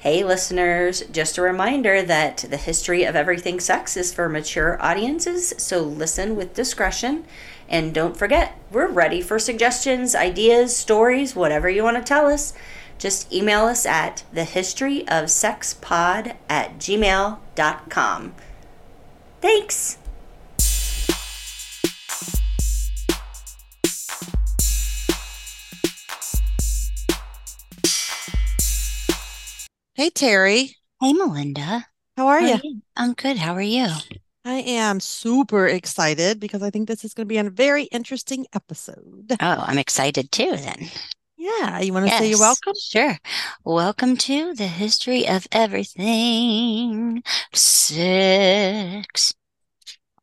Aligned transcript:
Hey, 0.00 0.24
listeners, 0.24 1.02
just 1.12 1.36
a 1.36 1.42
reminder 1.42 2.02
that 2.02 2.38
the 2.48 2.56
history 2.56 3.04
of 3.04 3.14
everything 3.14 3.60
sex 3.60 3.98
is 3.98 4.14
for 4.14 4.30
mature 4.30 4.82
audiences, 4.82 5.52
so 5.58 5.82
listen 5.82 6.36
with 6.36 6.54
discretion. 6.54 7.26
And 7.68 7.92
don't 7.92 8.16
forget, 8.16 8.58
we're 8.70 8.88
ready 8.88 9.20
for 9.20 9.38
suggestions, 9.38 10.14
ideas, 10.14 10.74
stories, 10.74 11.36
whatever 11.36 11.68
you 11.68 11.82
want 11.82 11.98
to 11.98 12.02
tell 12.02 12.28
us. 12.28 12.54
Just 12.96 13.30
email 13.30 13.66
us 13.66 13.84
at 13.84 14.24
thehistoryofsexpod 14.34 16.34
at 16.48 16.78
gmail.com. 16.78 18.34
Thanks! 19.42 19.98
Hey, 30.00 30.08
Terry. 30.08 30.76
Hey, 30.98 31.12
Melinda. 31.12 31.84
How 32.16 32.28
are 32.28 32.40
How 32.40 32.46
you? 32.46 32.54
are 32.54 32.60
you? 32.64 32.80
I'm 32.96 33.12
good. 33.12 33.36
How 33.36 33.52
are 33.52 33.60
you? 33.60 33.86
I 34.46 34.54
am 34.54 34.98
super 34.98 35.66
excited 35.66 36.40
because 36.40 36.62
I 36.62 36.70
think 36.70 36.88
this 36.88 37.04
is 37.04 37.12
going 37.12 37.26
to 37.26 37.28
be 37.28 37.36
a 37.36 37.50
very 37.50 37.82
interesting 37.82 38.46
episode. 38.54 39.36
Oh, 39.38 39.64
I'm 39.66 39.76
excited 39.76 40.32
too 40.32 40.56
then. 40.56 40.88
Yeah, 41.36 41.80
you 41.80 41.92
want 41.92 42.08
to 42.08 42.16
say 42.16 42.30
you're 42.30 42.38
welcome? 42.38 42.72
sure. 42.80 43.18
Welcome 43.62 44.16
to 44.16 44.54
the 44.54 44.68
history 44.68 45.28
of 45.28 45.46
everything. 45.52 47.22
Sex. 47.52 49.34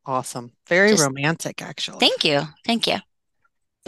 Awesome. 0.04 0.54
Very 0.66 0.88
Just 0.90 1.04
romantic, 1.04 1.62
actually. 1.62 2.00
thank 2.00 2.24
you. 2.24 2.42
Thank 2.66 2.88
you. 2.88 2.96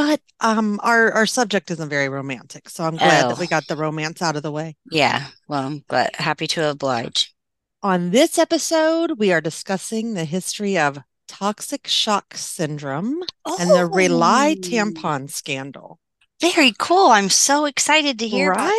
But 0.01 0.21
um, 0.41 0.81
our 0.83 1.13
our 1.13 1.27
subject 1.27 1.71
isn't 1.71 1.91
very 1.91 2.09
romantic, 2.09 2.71
so 2.71 2.85
I'm 2.85 2.97
glad 2.97 3.29
that 3.29 3.39
we 3.39 3.45
Oh, 3.45 3.49
got 3.49 3.67
the 3.67 3.77
romance 3.77 4.23
out 4.23 4.35
of 4.35 4.43
the 4.43 4.51
way. 4.51 4.77
yeah. 4.91 5.27
Well, 5.47 5.67
I'm 5.67 5.85
glad, 5.89 6.17
happy 6.17 6.47
to 6.47 6.71
oblige. 6.71 7.35
On 7.83 8.11
this 8.11 8.39
episode, 8.39 9.19
we 9.19 9.31
are 9.31 9.43
discussing 9.43 10.15
the 10.15 10.25
history 10.25 10.79
of 10.79 11.01
toxic 11.29 11.87
shock 11.87 12.33
syndrome 12.35 13.21
and 13.59 13.69
the 13.69 13.85
Rely 13.85 14.57
Oh, 14.57 14.61
tampon 14.63 15.29
scandal. 15.31 15.99
very 16.41 16.73
cool. 16.79 17.09
I'm 17.09 17.29
so 17.29 17.67
excited 17.67 18.19
to 18.21 18.27
hear 18.29 18.53
about 18.53 18.73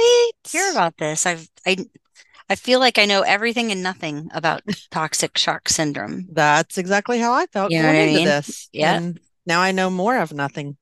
hear 0.49 0.71
about 0.71 0.97
this. 0.97 1.27
I've 1.27 1.47
I 1.67 1.77
I 2.49 2.55
feel 2.55 2.79
like 2.79 2.97
I 2.97 3.05
know 3.05 3.21
everything 3.21 3.71
and 3.71 3.83
nothing 3.83 4.29
about 4.33 4.63
toxic 4.91 5.37
shock 5.37 5.69
syndrome. 5.69 6.25
That's 6.31 6.79
exactly 6.79 7.19
how 7.19 7.31
I 7.33 7.45
felt 7.45 7.71
You 7.71 7.77
know 7.83 7.91
going 7.91 7.95
I 7.95 8.17
into 8.17 8.29
this. 8.29 8.69
Yeah. 8.73 8.97
And 8.97 9.19
now 9.45 9.61
I 9.61 9.71
know 9.71 9.91
more 9.91 10.17
of 10.17 10.33
nothing. 10.33 10.77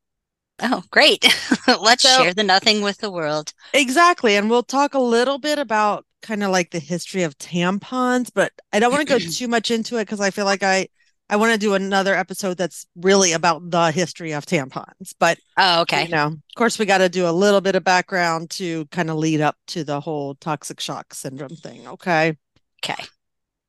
Oh, 0.62 0.84
great. 0.92 1.26
Let's 1.68 2.04
So, 2.06 2.10
share 2.10 2.34
the 2.34 2.44
nothing 2.44 2.82
with 2.82 3.00
the 3.00 3.12
world. 3.12 3.54
exactly. 3.74 4.36
And 4.36 4.50
we'll 4.50 4.64
talk 4.64 4.94
a 4.94 5.00
little 5.00 5.38
bit 5.38 5.60
about 5.60 6.06
kind 6.22 6.44
of 6.44 6.52
like 6.52 6.72
the 6.72 6.80
history 6.80 7.24
of 7.24 7.38
tampons, 7.38 8.30
but 8.34 8.52
I 8.74 8.80
don't 8.80 8.92
want 8.92 9.02
to 9.08 9.14
go 9.14 9.20
too 9.20 9.48
much 9.48 9.72
into 9.72 9.98
it 9.98 10.02
because 10.04 10.20
I 10.22 10.32
feel 10.32 10.46
like 10.46 10.64
I 10.64 10.88
I 11.30 11.36
want 11.36 11.54
to 11.54 11.60
do 11.60 11.76
another 11.76 12.16
episode 12.16 12.58
that's 12.58 12.88
really 12.96 13.34
about 13.34 13.70
the 13.70 13.92
history 13.92 14.32
of 14.32 14.46
tampons. 14.48 15.14
But, 15.20 15.38
Oh, 15.58 15.82
you 15.92 16.08
okay. 16.08 16.10
know, 16.10 16.26
of 16.28 16.42
course, 16.56 16.80
we 16.80 16.86
got 16.86 17.00
to 17.00 17.10
do 17.10 17.28
a 17.30 17.32
little 17.32 17.62
bit 17.62 17.76
of 17.76 17.84
background 17.84 18.50
to 18.52 18.86
kind 18.88 19.10
of 19.12 19.18
lead 19.18 19.42
up 19.42 19.58
to 19.68 19.84
the 19.84 20.02
whole 20.02 20.36
toxic 20.36 20.80
shock 20.80 21.14
syndrome 21.14 21.56
thing. 21.56 21.88
Okay. 21.88 22.38
Okay. 22.84 23.10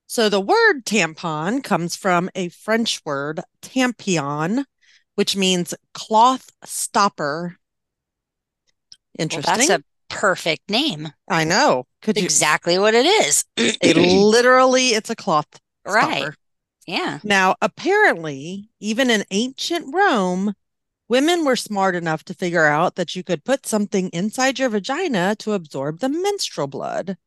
So 0.06 0.28
the 0.28 0.41
word 0.41 0.84
tampon 0.84 1.62
comes 1.62 1.97
from 1.97 2.30
a 2.34 2.48
French 2.50 3.02
word, 3.04 3.41
tampion, 3.62 4.64
which 5.20 5.36
means 5.36 5.74
cloth 5.92 6.48
stopper. 6.64 7.58
Well, 9.18 9.42
that's 9.42 9.68
a 9.68 9.84
perfect 10.08 10.70
name. 10.70 11.12
I 11.28 11.44
know. 11.44 11.84
Could 12.00 12.16
you? 12.16 12.24
Exactly 12.24 12.78
what 12.78 12.94
it 12.94 13.04
is. 13.04 13.44
It 13.58 13.98
literally, 13.98 14.94
it's 14.94 15.10
a 15.10 15.14
cloth 15.14 15.46
Right. 15.84 16.20
stopper. 16.20 16.36
Yeah. 16.86 17.18
Now, 17.22 17.56
apparently, 17.60 18.70
even 18.81 19.10
in 19.10 19.25
ancient 19.31 19.94
Rome, 19.94 20.54
women 21.06 21.44
were 21.44 21.54
smart 21.54 21.94
enough 21.94 22.25
to 22.25 22.32
figure 22.32 22.64
out 22.64 22.94
that 22.94 23.14
you 23.14 23.22
could 23.22 23.44
put 23.44 23.66
something 23.66 24.08
inside 24.14 24.58
your 24.58 24.70
vagina 24.70 25.37
to 25.41 25.52
absorb 25.52 25.98
the 25.98 26.08
menstrual 26.08 26.66
blood. 26.66 27.19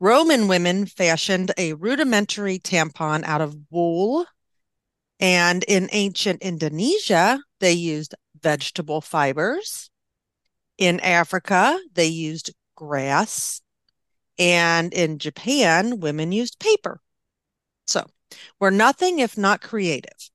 Roman 0.00 0.48
women 0.48 0.86
fashioned 0.86 1.52
a 1.58 1.74
rudimentary 1.74 2.58
tampon 2.58 3.22
out 3.24 3.42
of 3.42 3.54
wool, 3.68 4.24
and 5.22 5.62
in 5.68 5.88
ancient 5.92 6.42
Indonesia, 6.42 7.40
they 7.60 7.72
used 7.72 8.16
vegetable 8.42 9.00
fibers. 9.00 9.88
In 10.78 10.98
Africa, 11.00 11.78
they 11.94 12.08
used 12.08 12.52
grass, 12.74 13.62
and 14.36 14.92
in 14.92 15.18
Japan, 15.18 16.00
women 16.00 16.32
used 16.32 16.58
paper. 16.58 17.00
So, 17.86 18.06
we're 18.58 18.70
nothing 18.70 19.20
if 19.20 19.38
not 19.38 19.60
creative. 19.62 20.30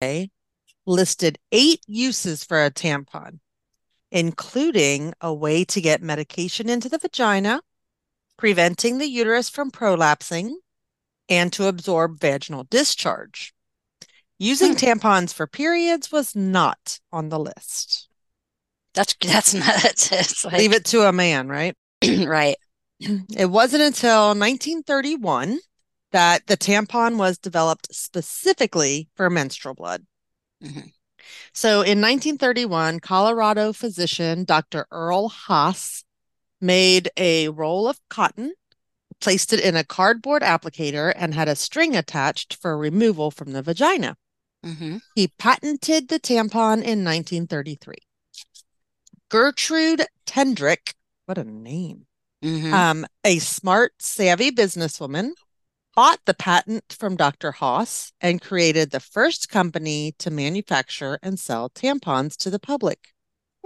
Okay. 0.00 0.30
listed 0.86 1.38
eight 1.52 1.82
uses 1.86 2.44
for 2.44 2.64
a 2.64 2.70
tampon, 2.70 3.40
including 4.12 5.14
a 5.20 5.34
way 5.34 5.64
to 5.64 5.80
get 5.80 6.02
medication 6.02 6.68
into 6.68 6.88
the 6.88 6.98
vagina, 6.98 7.60
preventing 8.38 8.96
the 8.98 9.08
uterus 9.08 9.50
from 9.50 9.70
prolapsing, 9.70 10.52
and 11.28 11.52
to 11.52 11.66
absorb 11.66 12.18
vaginal 12.18 12.64
discharge. 12.64 13.52
Using 14.38 14.72
Hmm. 14.72 14.78
tampons 14.78 15.34
for 15.34 15.46
periods 15.46 16.10
was 16.10 16.34
not 16.34 17.00
on 17.12 17.28
the 17.28 17.38
list. 17.38 18.08
That's 18.94 19.14
that's 19.20 19.52
not 19.52 19.66
it's, 19.84 20.10
it's 20.10 20.44
Leave 20.44 20.72
it 20.72 20.86
to 20.86 21.02
a 21.02 21.12
man, 21.12 21.48
right? 21.48 21.76
right. 22.04 22.56
It 23.00 23.50
wasn't 23.50 23.82
until 23.82 24.34
1931 24.34 25.58
that 26.12 26.46
the 26.46 26.56
tampon 26.56 27.16
was 27.16 27.38
developed 27.38 27.94
specifically 27.94 29.08
for 29.14 29.28
menstrual 29.28 29.74
blood. 29.74 30.06
Mhm. 30.62 30.92
So 31.52 31.82
in 31.82 32.00
1931, 32.00 33.00
Colorado 33.00 33.72
physician 33.72 34.44
Dr. 34.44 34.86
Earl 34.90 35.28
Haas 35.28 36.04
made 36.60 37.10
a 37.16 37.48
roll 37.48 37.88
of 37.88 38.00
cotton, 38.08 38.54
placed 39.20 39.52
it 39.52 39.60
in 39.60 39.76
a 39.76 39.84
cardboard 39.84 40.42
applicator, 40.42 41.12
and 41.16 41.34
had 41.34 41.48
a 41.48 41.56
string 41.56 41.96
attached 41.96 42.54
for 42.54 42.76
removal 42.76 43.30
from 43.30 43.52
the 43.52 43.62
vagina. 43.62 44.16
hmm 44.64 44.98
He 45.14 45.28
patented 45.28 46.08
the 46.08 46.20
tampon 46.20 46.82
in 46.82 47.04
1933. 47.04 47.96
Gertrude 49.28 50.06
Tendrich, 50.26 50.94
what 51.26 51.38
a 51.38 51.44
name, 51.44 52.06
hmm 52.42 52.72
um, 52.72 53.06
a 53.24 53.38
smart, 53.38 53.92
savvy 54.00 54.50
businesswoman, 54.50 55.32
bought 55.94 56.20
the 56.26 56.34
patent 56.34 56.96
from 56.98 57.16
Dr. 57.16 57.52
Haas 57.52 58.12
and 58.20 58.40
created 58.40 58.90
the 58.90 59.00
first 59.00 59.48
company 59.48 60.14
to 60.18 60.30
manufacture 60.30 61.18
and 61.22 61.38
sell 61.38 61.70
tampons 61.70 62.36
to 62.38 62.50
the 62.50 62.58
public. 62.60 63.08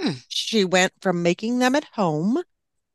Hmm. 0.01 0.13
She 0.29 0.65
went 0.65 0.93
from 1.01 1.23
making 1.23 1.59
them 1.59 1.75
at 1.75 1.85
home 1.95 2.43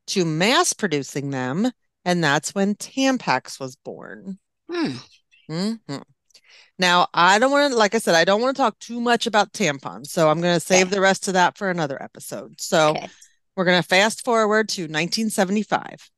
to 0.08 0.26
mass 0.26 0.74
producing 0.74 1.30
them, 1.32 1.72
and 2.06 2.24
that's 2.24 2.56
when 2.56 2.76
Tampax 2.76 3.60
was 3.60 3.76
born. 3.76 4.40
Hmm. 4.70 4.98
Mhm. 5.50 6.04
Now, 6.80 7.08
I 7.14 7.40
don't 7.40 7.52
want 7.52 7.74
to, 7.74 7.78
like 7.80 7.96
I 7.96 8.00
said, 8.00 8.16
I 8.16 8.26
don't 8.26 8.42
want 8.42 8.56
to 8.58 8.62
talk 8.62 8.80
too 8.80 9.02
much 9.02 9.28
about 9.28 9.54
tampons, 9.54 10.08
so 10.08 10.30
I'm 10.30 10.42
going 10.42 10.56
to 10.56 10.60
save 10.66 10.90
Okay. 10.90 10.92
the 10.92 11.02
rest 11.02 11.28
of 11.28 11.34
that 11.36 11.58
for 11.58 11.70
another 11.70 12.02
episode. 12.02 12.62
So 12.62 12.98
Okay. 12.98 13.12
we're 13.56 13.66
going 13.66 13.82
to 13.82 13.88
fast 13.88 14.26
forward 14.26 14.70
to 14.72 14.88
1975. 14.88 16.12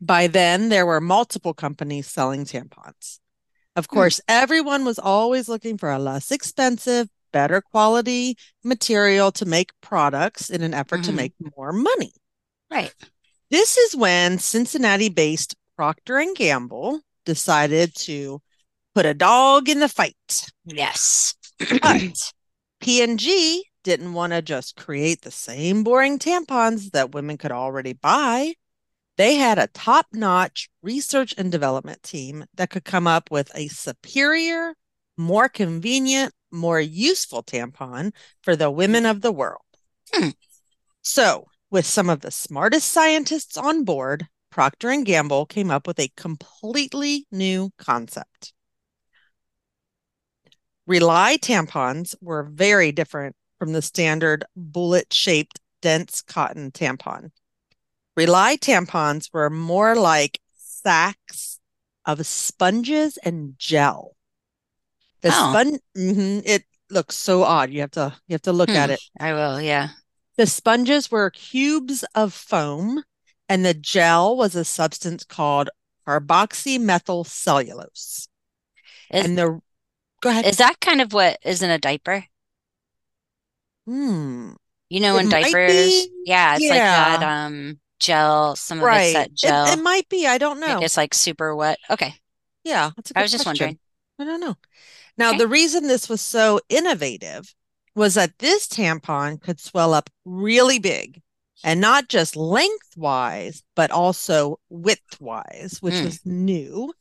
By 0.00 0.26
then, 0.26 0.68
there 0.68 0.86
were 0.86 1.00
multiple 1.00 1.54
companies 1.54 2.06
selling 2.08 2.44
tampons. 2.44 3.20
Of 3.76 3.88
Hmm. 3.92 4.08
course, 4.08 4.20
everyone 4.28 4.84
was 4.84 4.98
always 4.98 5.48
looking 5.48 5.78
for 5.78 5.90
a 5.90 5.98
less 5.98 6.30
expensive, 6.32 7.08
better 7.32 7.60
quality 7.62 8.36
material 8.64 9.32
to 9.32 9.46
make 9.46 9.72
products 9.80 10.50
in 10.50 10.62
an 10.62 10.74
effort 10.74 11.02
to 11.04 11.12
hmm 11.12 11.14
make 11.14 11.34
more 11.56 11.72
money. 11.72 12.12
Right. 12.70 12.94
This 13.50 13.76
is 13.76 13.96
when 13.96 14.38
Cincinnati-based 14.38 15.54
Procter 15.76 16.18
and 16.18 16.36
Gamble 16.36 17.00
decided 17.24 17.94
to 17.96 18.42
put 18.94 19.06
a 19.06 19.14
dog 19.14 19.68
in 19.68 19.80
the 19.80 19.88
fight. 19.88 20.50
Yes. 20.64 21.34
But 21.82 22.32
P&G 22.80 23.64
didn't 23.84 24.12
want 24.12 24.32
to 24.32 24.42
just 24.42 24.76
create 24.76 25.22
the 25.22 25.30
same 25.30 25.82
boring 25.82 26.18
tampons 26.18 26.90
that 26.90 27.12
women 27.12 27.38
could 27.38 27.52
already 27.52 27.94
buy. 27.94 28.54
They 29.16 29.34
had 29.34 29.58
a 29.58 29.68
top-notch 29.68 30.68
research 30.82 31.34
and 31.36 31.50
development 31.50 32.02
team 32.02 32.44
that 32.54 32.70
could 32.70 32.84
come 32.84 33.06
up 33.06 33.30
with 33.30 33.50
a 33.54 33.68
superior, 33.68 34.74
more 35.16 35.48
convenient, 35.48 36.32
more 36.50 36.80
useful 36.80 37.42
tampon 37.42 38.12
for 38.42 38.54
the 38.56 38.70
women 38.70 39.06
of 39.06 39.20
the 39.20 39.32
world. 39.32 39.62
Hmm. 40.12 40.30
So, 41.02 41.46
with 41.70 41.86
some 41.86 42.08
of 42.08 42.20
the 42.20 42.30
smartest 42.30 42.90
scientists 42.90 43.56
on 43.56 43.84
board, 43.84 44.26
Procter 44.50 44.90
and 44.90 45.04
Gamble 45.04 45.46
came 45.46 45.70
up 45.70 45.86
with 45.86 45.98
a 46.00 46.10
completely 46.16 47.26
new 47.30 47.70
concept. 47.78 48.52
Rely 50.86 51.36
tampons 51.36 52.14
were 52.20 52.42
very 52.44 52.92
different 52.92 53.36
from 53.58 53.72
the 53.72 53.82
standard 53.82 54.44
bullet-shaped 54.56 55.60
dense 55.82 56.22
cotton 56.22 56.70
tampon. 56.70 57.30
Rely 58.16 58.56
tampons 58.56 59.28
were 59.32 59.50
more 59.50 59.94
like 59.94 60.40
sacks 60.56 61.60
of 62.06 62.26
sponges 62.26 63.18
and 63.18 63.54
gel. 63.58 64.16
The 65.20 65.28
Oh. 65.28 65.32
spon- 65.52 65.78
mhm, 65.96 66.42
it 66.46 66.64
looks 66.88 67.16
so 67.16 67.42
odd. 67.42 67.70
You 67.70 67.80
have 67.82 67.90
to 67.92 68.16
you 68.26 68.34
have 68.34 68.42
to 68.42 68.52
look 68.52 68.70
at 68.70 68.88
Hmm. 68.88 68.94
it. 68.94 69.00
I 69.20 69.32
will, 69.34 69.60
yeah. 69.60 69.90
The 70.38 70.46
sponges 70.46 71.10
were 71.10 71.28
cubes 71.30 72.04
of 72.14 72.32
foam, 72.32 73.02
and 73.48 73.64
the 73.66 73.74
gel 73.74 74.36
was 74.36 74.54
a 74.56 74.64
substance 74.64 75.24
called 75.24 75.68
carboxymethyl 76.06 77.26
cellulose. 77.26 78.28
Is, 79.12 79.24
and 79.26 79.36
the 79.36 79.60
go 80.22 80.30
ahead. 80.30 80.46
is 80.46 80.56
that 80.56 80.80
kind 80.80 81.00
of 81.02 81.12
what 81.12 81.38
is 81.44 81.60
in 81.62 81.70
a 81.70 81.78
diaper? 81.78 82.24
Hmm. 83.86 84.52
You 84.90 85.00
know, 85.00 85.16
It 85.18 85.24
in 85.24 85.28
diapers, 85.28 85.52
be. 85.52 86.12
yeah, 86.24 86.54
it's 86.56 86.68
like 86.68 86.78
that 86.78 87.22
um 87.22 87.80
gel, 88.00 88.56
some 88.56 88.78
of 88.80 88.88
it's 88.90 89.12
that 89.14 89.34
gel. 89.34 89.66
it 89.66 89.82
might 89.82 90.08
be. 90.08 90.26
I 90.26 90.38
don't 90.38 90.60
know. 90.60 90.80
It's 90.82 90.96
like 90.96 91.14
super 91.14 91.54
wet. 91.54 91.78
Okay. 91.90 92.14
Yeah, 92.64 92.90
that's 92.96 93.10
a 93.10 93.18
I 93.18 93.22
was 93.22 93.32
just 93.32 93.44
question. 93.44 93.66
wondering. 93.66 93.78
I 94.18 94.24
don't 94.24 94.40
know. 94.40 94.56
Now, 95.16 95.30
Okay. 95.30 95.38
the 95.38 95.48
reason 95.48 95.88
this 95.88 96.08
was 96.08 96.20
so 96.20 96.60
innovative 96.68 97.54
was 97.98 98.14
that 98.14 98.38
this 98.38 98.66
tampon 98.66 99.40
could 99.40 99.60
swell 99.60 99.92
up 99.92 100.08
really 100.24 100.78
big 100.78 101.20
and 101.64 101.80
not 101.80 102.08
just 102.08 102.36
lengthwise, 102.36 103.62
but 103.74 103.90
also 103.90 104.58
widthwise, 104.72 105.82
which 105.82 105.94
Mm. 105.94 106.04
was 106.04 106.24
new, 106.24 106.94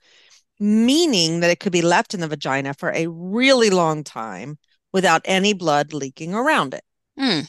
meaning 0.60 1.40
that 1.40 1.52
it 1.52 1.60
could 1.60 1.72
be 1.72 1.84
left 1.84 2.14
in 2.14 2.20
the 2.20 2.28
vagina 2.28 2.74
for 2.74 2.92
a 2.92 3.08
really 3.08 3.70
long 3.70 4.04
time 4.04 4.58
without 4.92 5.22
any 5.26 5.54
blood 5.54 5.94
leaking 5.94 6.34
around 6.34 6.74
it. 6.74 6.84
Hmm. 7.18 7.42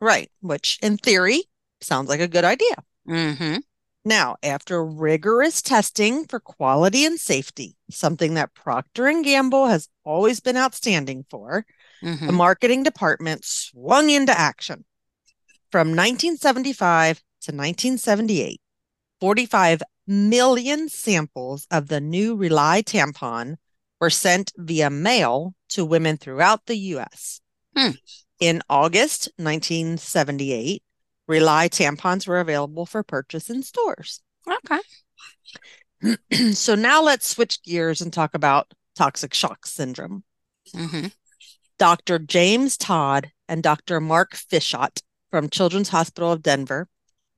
Right, 0.00 0.30
which 0.40 0.78
in 0.82 0.96
theory 0.96 1.44
sounds 1.80 2.08
like 2.08 2.20
a 2.20 2.28
good 2.28 2.44
idea. 2.44 2.76
Mm-hmm. 3.08 3.58
Now, 4.04 4.36
after 4.42 4.84
rigorous 4.84 5.60
testing 5.60 6.26
for 6.26 6.40
quality 6.40 7.04
and 7.04 7.18
safety, 7.20 7.76
something 7.90 8.34
that 8.34 8.54
Procter 8.54 9.06
and 9.06 9.24
Gamble 9.24 9.66
has 9.66 9.88
always 10.04 10.40
been 10.40 10.56
outstanding 10.56 11.26
for, 11.30 11.66
the 12.00 12.08
Mm-hmm. 12.08 12.34
marketing 12.34 12.82
department 12.82 13.44
swung 13.44 14.10
into 14.10 14.38
action. 14.38 14.84
From 15.70 15.88
1975 15.88 17.18
to 17.18 17.52
1978, 17.52 18.60
45 19.20 19.82
million 20.06 20.88
samples 20.88 21.66
of 21.70 21.88
the 21.88 22.00
new 22.00 22.34
Rely 22.36 22.82
tampon 22.82 23.56
were 24.00 24.10
sent 24.10 24.52
via 24.56 24.90
mail 24.90 25.54
to 25.70 25.84
women 25.84 26.16
throughout 26.16 26.66
the 26.66 26.76
US. 26.94 27.40
Hmm. 27.76 27.90
In 28.40 28.62
August 28.70 29.28
1978, 29.36 30.82
Rely 31.26 31.68
tampons 31.68 32.26
were 32.26 32.40
available 32.40 32.86
for 32.86 33.02
purchase 33.02 33.50
in 33.50 33.62
stores. 33.62 34.22
Okay. 34.48 34.78
so 36.54 36.74
now 36.74 37.02
let's 37.02 37.28
switch 37.28 37.62
gears 37.62 38.00
and 38.00 38.12
talk 38.12 38.34
about 38.34 38.72
toxic 38.96 39.34
shock 39.34 39.66
syndrome. 39.66 40.22
Mm-hmm. 40.74 41.06
Dr. 41.78 42.18
James 42.18 42.76
Todd 42.76 43.30
and 43.48 43.62
Dr. 43.62 44.00
Mark 44.00 44.32
Fishaut 44.34 45.00
from 45.30 45.48
Children's 45.48 45.90
Hospital 45.90 46.32
of 46.32 46.42
Denver, 46.42 46.88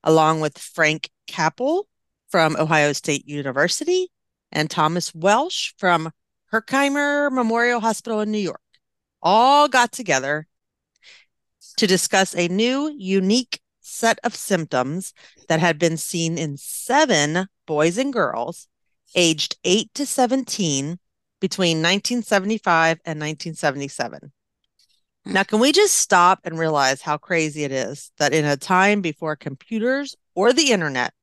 along 0.03 0.41
with 0.41 0.57
Frank 0.57 1.09
Kapral 1.27 1.83
from 2.29 2.55
Ohio 2.55 2.93
State 2.93 3.27
University 3.27 4.09
and 4.51 4.69
Thomas 4.69 5.13
Welch 5.13 5.75
from 5.77 6.11
Herkimer 6.47 7.29
Memorial 7.29 7.79
Hospital 7.79 8.19
in 8.19 8.31
New 8.31 8.39
York, 8.39 8.61
all 9.21 9.67
got 9.67 9.91
together 9.91 10.47
to 11.77 11.87
discuss 11.87 12.35
a 12.35 12.47
new, 12.47 12.93
unique 12.97 13.61
set 13.79 14.19
of 14.23 14.35
symptoms 14.35 15.13
that 15.47 15.59
had 15.59 15.77
been 15.77 15.97
seen 15.97 16.37
in 16.37 16.57
seven 16.57 17.47
boys 17.65 17.97
and 17.97 18.11
girls 18.11 18.67
aged 19.15 19.57
8 19.63 19.93
to 19.93 20.05
17 20.05 20.99
between 21.41 21.77
1975 21.77 22.99
and 23.03 23.19
1977. 23.19 24.31
Now, 25.25 25.43
can 25.43 25.59
we 25.59 25.71
just 25.71 25.95
stop 25.95 26.39
and 26.45 26.57
realize 26.57 27.01
how 27.01 27.17
crazy 27.17 27.63
it 27.63 27.71
is 27.71 28.11
that 28.17 28.33
in 28.33 28.45
a 28.45 28.57
time 28.57 29.01
before 29.01 29.35
computers 29.35 30.15
or 30.33 30.51
the 30.53 30.71
internet, 30.71 31.13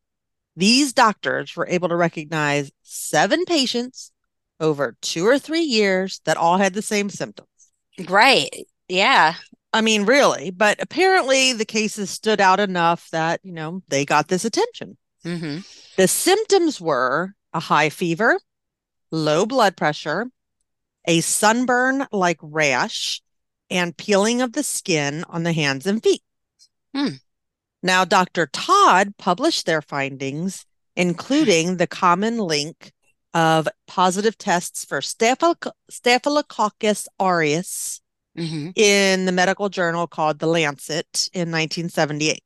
these 0.55 0.93
doctors 0.93 1.57
were 1.57 1.67
able 1.69 1.89
to 1.89 1.97
recognize 1.97 2.71
seven 2.83 3.45
patients 3.45 4.13
over 4.61 4.97
two 5.03 5.27
or 5.27 5.39
three 5.39 5.63
years 5.63 6.21
that 6.25 6.37
all 6.37 6.59
had 6.59 6.75
the 6.75 6.83
same 6.83 7.11
symptoms? 7.11 7.49
Right. 8.09 8.51
Yeah. 8.89 9.35
I 9.73 9.81
mean, 9.81 10.05
really, 10.05 10.51
but 10.51 10.81
apparently 10.81 11.53
the 11.53 11.65
cases 11.65 12.11
stood 12.11 12.41
out 12.41 12.61
enough 12.61 13.09
that, 13.11 13.41
you 13.43 13.53
know, 13.53 13.83
they 13.89 14.05
got 14.05 14.29
this 14.29 14.45
attention. 14.45 14.97
Mm-hmm. 15.25 15.59
The 15.97 16.09
symptoms 16.09 16.81
were 16.81 17.35
a 17.53 17.61
high 17.61 17.91
fever, 17.91 18.39
low 19.11 19.47
blood 19.47 19.77
pressure, 19.77 20.31
a 21.07 21.21
sunburn 21.21 22.07
like 22.13 22.39
rash, 22.43 23.23
and 23.71 23.97
peeling 23.97 24.41
of 24.41 24.53
the 24.53 24.63
skin 24.63 25.25
on 25.29 25.43
the 25.43 25.53
hands 25.53 25.87
and 25.87 26.03
feet. 26.03 26.23
Hmm. 26.95 27.17
Now, 27.83 28.05
Dr. 28.05 28.47
Todd 28.47 29.15
published 29.19 29.67
their 29.67 29.83
findings, 29.83 30.67
including 30.97 31.77
the 31.77 31.87
common 31.87 32.39
link 32.39 32.93
of 33.35 33.69
positive 33.87 34.37
tests 34.37 34.85
for 34.85 35.01
Staphyloc- 35.01 35.71
Staphylococcus 35.91 37.09
aureus 37.21 38.01
Mm-hmm. 38.37 38.71
in 38.77 39.25
the 39.25 39.33
medical 39.33 39.69
journal 39.69 40.07
called 40.07 40.39
The 40.39 40.47
Lancet 40.47 41.29
in 41.33 41.51
1978. 41.51 42.41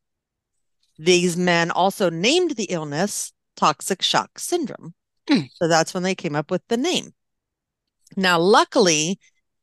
These 0.98 1.36
men 1.36 1.70
also 1.70 2.08
named 2.08 2.52
the 2.52 2.64
illness 2.64 3.32
toxic 3.56 4.00
shock 4.00 4.38
syndrome. 4.38 4.94
So 5.54 5.68
that's 5.68 5.94
when 5.94 6.02
they 6.02 6.14
came 6.14 6.34
up 6.34 6.50
with 6.50 6.62
the 6.68 6.76
name. 6.76 7.14
Now, 8.16 8.38
luckily, 8.38 9.18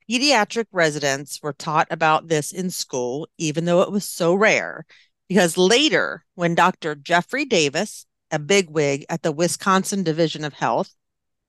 pediatric 0.10 0.66
residents 0.72 1.40
were 1.42 1.54
taught 1.54 1.88
about 1.92 2.28
this 2.28 2.52
in 2.52 2.70
school, 2.70 3.28
even 3.38 3.66
though 3.66 3.82
it 3.82 3.92
was 3.92 4.06
so 4.06 4.34
rare, 4.34 4.86
because 5.28 5.58
later, 5.58 6.26
when 6.36 6.56
Dr. 6.56 6.96
Jeffrey 6.96 7.46
Davis, 7.46 8.06
a 8.32 8.40
bigwig 8.40 9.06
at 9.10 9.22
the 9.22 9.32
Wisconsin 9.32 10.04
Division 10.04 10.44
of 10.44 10.54
Health, 10.54 10.96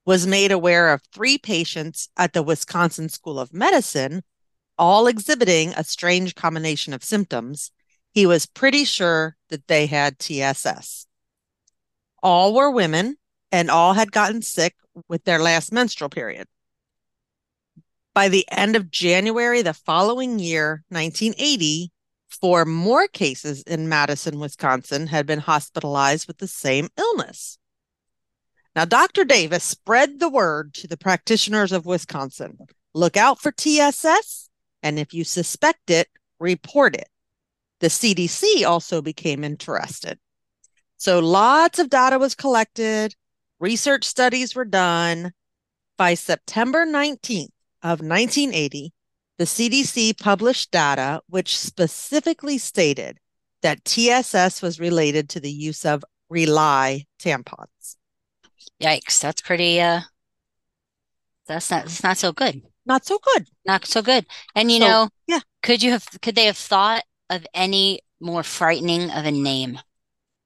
was 0.05 0.27
made 0.27 0.53
aware 0.53 0.93
of 0.93 1.03
three 1.13 1.39
patients 1.39 2.09
at 2.17 2.33
the 2.33 2.43
Wisconsin 2.43 3.09
School 3.09 3.39
of 3.39 3.55
Medicine 3.55 4.23
all 4.81 5.07
exhibiting 5.07 5.75
a 5.77 5.85
strange 5.85 6.35
combination 6.35 6.95
of 6.95 7.05
symptoms, 7.05 7.71
he 8.13 8.25
was 8.25 8.47
pretty 8.47 8.85
sure 8.87 9.37
that 9.51 9.69
they 9.69 9.85
had 9.85 10.19
TSS. 10.19 11.07
All 12.23 12.55
were 12.55 12.71
women 12.71 13.19
and 13.53 13.71
all 13.71 13.95
had 13.95 14.13
gotten 14.13 14.43
sick 14.43 14.77
with 15.09 15.25
their 15.25 15.39
last 15.39 15.73
menstrual 15.73 16.11
period. 16.11 16.47
By 18.15 18.29
the 18.29 18.45
end 18.51 18.77
of 18.77 18.91
January 18.91 19.63
the 19.63 19.75
following 19.75 20.39
year, 20.39 20.85
1980, 20.89 21.91
four 22.29 22.65
more 22.65 23.07
cases 23.09 23.63
in 23.63 23.89
Madison, 23.89 24.39
Wisconsin 24.39 25.07
had 25.07 25.27
been 25.27 25.39
hospitalized 25.39 26.27
with 26.27 26.39
the 26.39 26.49
same 26.49 26.89
illness. 26.97 27.59
Now, 28.75 28.85
Dr. 28.85 29.25
Davis 29.25 29.65
spread 29.65 30.21
the 30.21 30.29
word 30.29 30.75
to 30.75 30.87
the 30.87 30.97
practitioners 30.97 31.73
of 31.73 31.87
Wisconsin 31.87 32.59
look 32.95 33.17
out 33.17 33.41
for 33.41 33.53
TSS 33.53 34.49
and 34.83 34.99
if 34.99 35.13
you 35.13 35.25
suspect 35.25 35.91
it, 35.91 36.09
report 36.39 36.95
it. 36.97 37.09
The 37.81 37.89
CDC 37.89 38.67
also 38.67 39.03
became 39.03 39.45
interested. 39.45 40.19
So 40.97 41.19
lots 41.19 41.79
of 41.79 41.91
data 41.91 42.19
was 42.19 42.35
collected, 42.35 43.15
research 43.61 44.05
studies 44.05 44.55
were 44.55 44.65
done. 44.65 45.33
By 45.97 46.15
September 46.15 46.87
19th 46.87 47.51
of 47.83 48.01
1980, 48.01 48.93
the 49.39 49.45
CDC 49.45 50.19
published 50.19 50.71
data 50.71 51.21
which 51.29 51.59
specifically 51.59 52.59
stated 52.59 53.19
that 53.63 53.85
TSS 53.85 54.63
was 54.63 54.81
related 54.81 55.29
to 55.31 55.41
the 55.41 55.51
use 55.53 55.85
of 55.85 56.05
Rely 56.31 57.05
tampons. 57.19 57.97
Yikes. 58.83 59.21
That's 59.21 59.43
pretty 59.43 59.81
uh 59.81 60.01
that's 61.47 61.71
not 61.71 61.85
that's 61.85 62.03
not 62.03 62.17
so 62.17 62.33
good. 62.33 62.63
Not 62.87 63.05
so 63.05 63.19
good. 63.35 63.49
Not 63.67 63.87
so 63.87 64.03
good. 64.03 64.27
And 64.55 64.71
you 64.71 64.81
So, 64.81 64.87
know, 64.89 65.09
yeah. 65.27 65.41
could 65.63 65.83
you 65.83 65.91
have 65.91 66.07
could 66.23 66.35
they 66.35 66.47
have 66.47 66.57
thought 66.57 67.05
of 67.29 67.47
any 67.53 68.01
more 68.21 68.43
frightening 68.43 69.11
of 69.11 69.25
a 69.27 69.31
name? 69.31 69.79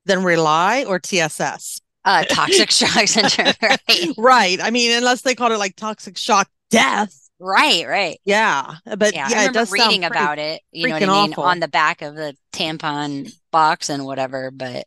Than 0.07 0.25
Rely 0.25 0.85
or 0.85 0.99
TSS. 0.99 1.81
Uh 2.05 2.25
toxic 2.25 2.71
shock 2.73 3.07
syndrome, 3.09 3.55
right? 3.63 4.09
Right. 4.19 4.61
I 4.63 4.71
mean, 4.71 4.93
unless 4.93 5.23
they 5.23 5.35
called 5.35 5.53
it 5.53 5.59
like 5.59 5.77
toxic 5.77 6.17
shock 6.19 6.49
death. 6.71 7.19
Right, 7.41 7.87
right. 7.87 8.19
Yeah. 8.25 8.75
But 8.85 9.15
Yeah, 9.15 9.29
yeah, 9.29 9.39
I 9.41 9.45
it 9.45 9.47
remember 9.49 9.71
reading 9.73 10.01
pretty- 10.03 10.07
about 10.07 10.39
it, 10.39 10.63
you 10.71 10.89
know 10.89 10.95
what 10.95 11.03
I 11.03 11.07
mean, 11.07 11.33
awful. 11.33 11.45
on 11.45 11.61
the 11.61 11.69
back 11.69 12.01
of 12.03 12.15
the 12.15 12.37
tampon 12.53 13.33
box 13.51 13.89
and 13.89 14.05
whatever, 14.07 14.51
but 14.51 14.87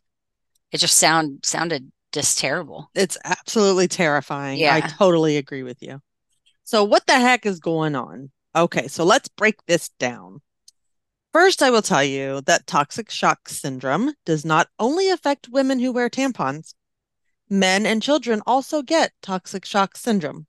it 0.71 0.77
just 0.77 0.97
sound 0.97 1.39
sounded 1.43 1.91
just 2.13 2.37
terrible. 2.37 2.89
It's 2.95 3.17
absolutely 3.23 3.87
terrifying. 3.87 4.59
Yeah. 4.59 4.75
I 4.75 4.81
totally 4.81 5.37
agree 5.37 5.63
with 5.63 5.81
you. 5.83 6.01
So, 6.63 6.83
what 6.83 7.05
the 7.05 7.19
heck 7.19 7.45
is 7.45 7.59
going 7.59 7.95
on? 7.95 8.31
Okay, 8.55 8.87
so 8.87 9.03
let's 9.03 9.27
break 9.27 9.65
this 9.67 9.89
down. 9.99 10.41
First, 11.33 11.61
I 11.61 11.69
will 11.69 11.81
tell 11.83 12.03
you 12.03 12.41
that 12.47 12.65
toxic 12.65 13.11
shock 13.11 13.47
syndrome 13.49 14.13
does 14.25 14.43
not 14.43 14.67
only 14.79 15.09
affect 15.09 15.49
women 15.49 15.79
who 15.79 15.91
wear 15.91 16.09
tampons, 16.09 16.73
men 17.49 17.85
and 17.85 18.01
children 18.01 18.41
also 18.45 18.81
get 18.81 19.13
toxic 19.21 19.65
shock 19.65 19.95
syndrome. 19.95 20.47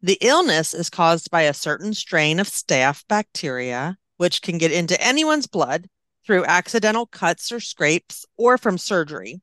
The 0.00 0.18
illness 0.20 0.74
is 0.74 0.90
caused 0.90 1.30
by 1.30 1.42
a 1.42 1.54
certain 1.54 1.94
strain 1.94 2.40
of 2.40 2.48
staph 2.48 3.04
bacteria, 3.08 3.98
which 4.16 4.42
can 4.42 4.58
get 4.58 4.72
into 4.72 5.00
anyone's 5.00 5.46
blood 5.46 5.88
through 6.26 6.44
accidental 6.44 7.06
cuts 7.06 7.50
or 7.52 7.60
scrapes 7.60 8.26
or 8.36 8.58
from 8.58 8.78
surgery. 8.78 9.40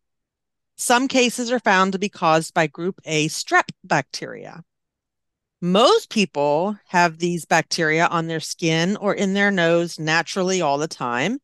Some 0.76 1.08
cases 1.08 1.52
are 1.52 1.60
found 1.60 1.92
to 1.92 2.00
be 2.00 2.10
caused 2.10 2.54
by 2.54 2.68
group 2.68 3.02
A 3.06 3.28
strep 3.28 3.70
bacteria. 3.84 4.64
Most 5.62 6.10
people 6.10 6.78
have 6.88 7.18
these 7.18 7.46
bacteria 7.46 8.08
on 8.08 8.28
their 8.28 8.40
skin 8.40 8.96
or 8.96 9.14
in 9.14 9.34
their 9.34 9.52
nose 9.52 10.00
naturally 10.00 10.62
all 10.62 10.78
the 10.78 10.88
time, 10.88 11.40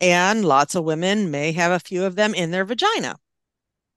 and 0.00 0.44
lots 0.44 0.74
of 0.74 0.82
women 0.82 1.30
may 1.30 1.52
have 1.52 1.70
a 1.70 1.78
few 1.78 2.04
of 2.04 2.16
them 2.16 2.34
in 2.34 2.50
their 2.50 2.64
vagina. 2.64 3.16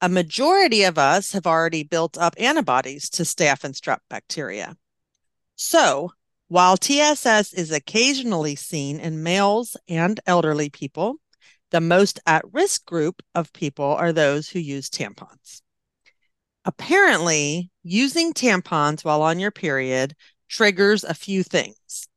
A 0.03 0.09
majority 0.09 0.83
of 0.83 0.97
us 0.97 1.31
have 1.31 1.47
already 1.47 1.83
built 1.83 2.17
up 2.17 2.35
antibodies 2.37 3.09
to 3.11 3.23
staph 3.23 3.63
and 3.63 3.73
strep 3.73 3.99
bacteria. 4.09 4.75
So, 5.55 6.11
while 6.49 6.75
TSS 6.75 7.53
is 7.53 7.71
occasionally 7.71 8.57
seen 8.57 8.99
in 8.99 9.23
males 9.23 9.77
and 9.87 10.19
elderly 10.25 10.69
people, 10.69 11.21
the 11.71 11.79
most 11.79 12.19
at 12.25 12.43
risk 12.51 12.83
group 12.83 13.23
of 13.33 13.53
people 13.53 13.85
are 13.85 14.11
those 14.11 14.49
who 14.49 14.59
use 14.59 14.89
tampons. 14.89 15.61
Apparently, 16.65 17.71
using 17.81 18.33
tampons 18.33 19.05
while 19.05 19.21
on 19.21 19.39
your 19.39 19.51
period 19.51 20.17
triggers 20.49 21.05
a 21.05 21.13
few 21.13 21.43
things. 21.43 22.09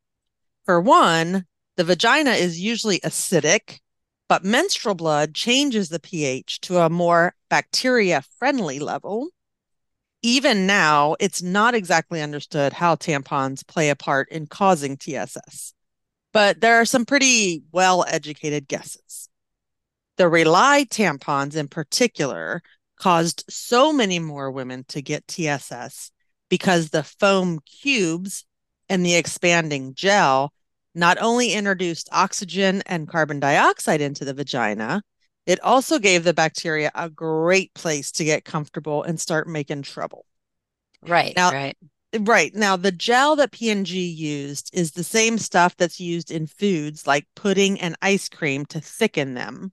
For 0.65 0.81
one, 0.81 1.45
the 1.77 1.85
vagina 1.85 2.31
is 2.31 2.59
usually 2.59 2.99
acidic, 2.99 3.79
but 4.27 4.43
menstrual 4.43 4.95
blood 4.95 5.33
changes 5.33 5.89
the 5.89 5.99
pH 5.99 6.59
to 6.61 6.79
a 6.79 6.89
more 6.89 7.35
bacteria 7.49 8.21
friendly 8.37 8.79
level. 8.79 9.29
Even 10.21 10.65
now, 10.67 11.15
it's 11.19 11.41
not 11.41 11.75
exactly 11.75 12.21
understood 12.21 12.73
how 12.73 12.95
tampons 12.95 13.65
play 13.65 13.89
a 13.89 13.95
part 13.95 14.29
in 14.29 14.47
causing 14.47 14.97
TSS, 14.97 15.73
but 16.33 16.59
there 16.59 16.75
are 16.75 16.85
some 16.85 17.05
pretty 17.05 17.63
well 17.71 18.03
educated 18.07 18.67
guesses. 18.67 19.29
The 20.17 20.27
Rely 20.27 20.85
tampons, 20.89 21.55
in 21.55 21.67
particular, 21.67 22.61
caused 22.99 23.45
so 23.47 23.93
many 23.93 24.19
more 24.19 24.51
women 24.51 24.83
to 24.89 25.01
get 25.01 25.27
TSS 25.27 26.11
because 26.49 26.89
the 26.89 27.03
foam 27.03 27.59
cubes 27.59 28.43
and 28.89 29.05
the 29.05 29.15
expanding 29.15 29.93
gel 29.93 30.51
not 30.97 31.17
only 31.21 31.53
introduced 31.53 32.09
oxygen 32.11 32.81
and 32.85 33.07
carbon 33.07 33.39
dioxide 33.39 34.01
into 34.01 34.25
the 34.25 34.33
vagina, 34.33 35.01
it 35.45 35.59
also 35.63 35.99
gave 35.99 36.23
the 36.23 36.33
bacteria 36.33 36.91
a 36.95 37.09
great 37.09 37.73
place 37.73 38.11
to 38.13 38.25
get 38.25 38.43
comfortable 38.43 39.03
and 39.03 39.19
start 39.19 39.47
making 39.47 39.83
trouble. 39.83 40.25
Right. 41.01 41.33
Now, 41.35 41.51
right. 41.51 41.77
Right. 42.19 42.55
Now, 42.55 42.77
the 42.77 42.91
gel 42.91 43.35
that 43.35 43.51
P&G 43.51 44.07
used 44.07 44.71
is 44.73 44.91
the 44.91 45.03
same 45.03 45.37
stuff 45.37 45.75
that's 45.75 45.99
used 45.99 46.31
in 46.31 46.47
foods 46.47 47.05
like 47.05 47.27
pudding 47.35 47.79
and 47.79 47.95
ice 48.01 48.27
cream 48.29 48.65
to 48.67 48.79
thicken 48.79 49.33
them. 49.33 49.71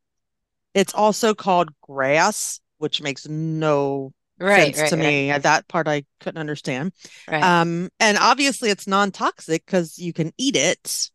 It's 0.74 0.92
also 0.92 1.34
called 1.34 1.70
grass 1.80 2.60
which 2.78 3.00
makes 3.00 3.26
no 3.26 4.12
right, 4.38 4.74
sense 4.74 4.80
right, 4.80 4.90
to 4.90 4.96
me. 4.96 5.32
That 5.38 5.66
part 5.68 5.88
I 5.88 6.04
couldn't 6.20 6.40
understand. 6.40 6.92
Right. 7.26 7.42
Um, 7.42 7.88
and 7.98 8.18
obviously 8.18 8.68
it's 8.68 8.86
non-toxic 8.86 9.64
because 9.64 9.98
you 9.98 10.12
can 10.12 10.32
eat 10.36 10.54
it. 10.56 11.10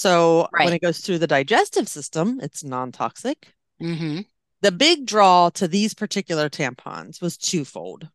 So 0.00 0.48
when 0.56 0.72
it 0.72 0.80
goes 0.82 1.00
through 1.00 1.18
the 1.18 1.26
digestive 1.26 1.86
system, 1.88 2.40
it's 2.42 2.64
non-toxic. 2.64 3.54
hmm 3.80 4.20
The 4.62 4.72
big 4.72 5.04
draw 5.04 5.50
to 5.50 5.68
these 5.68 5.92
particular 5.92 6.48
tampons 6.48 7.20
was 7.20 7.36
twofold. 7.36 8.08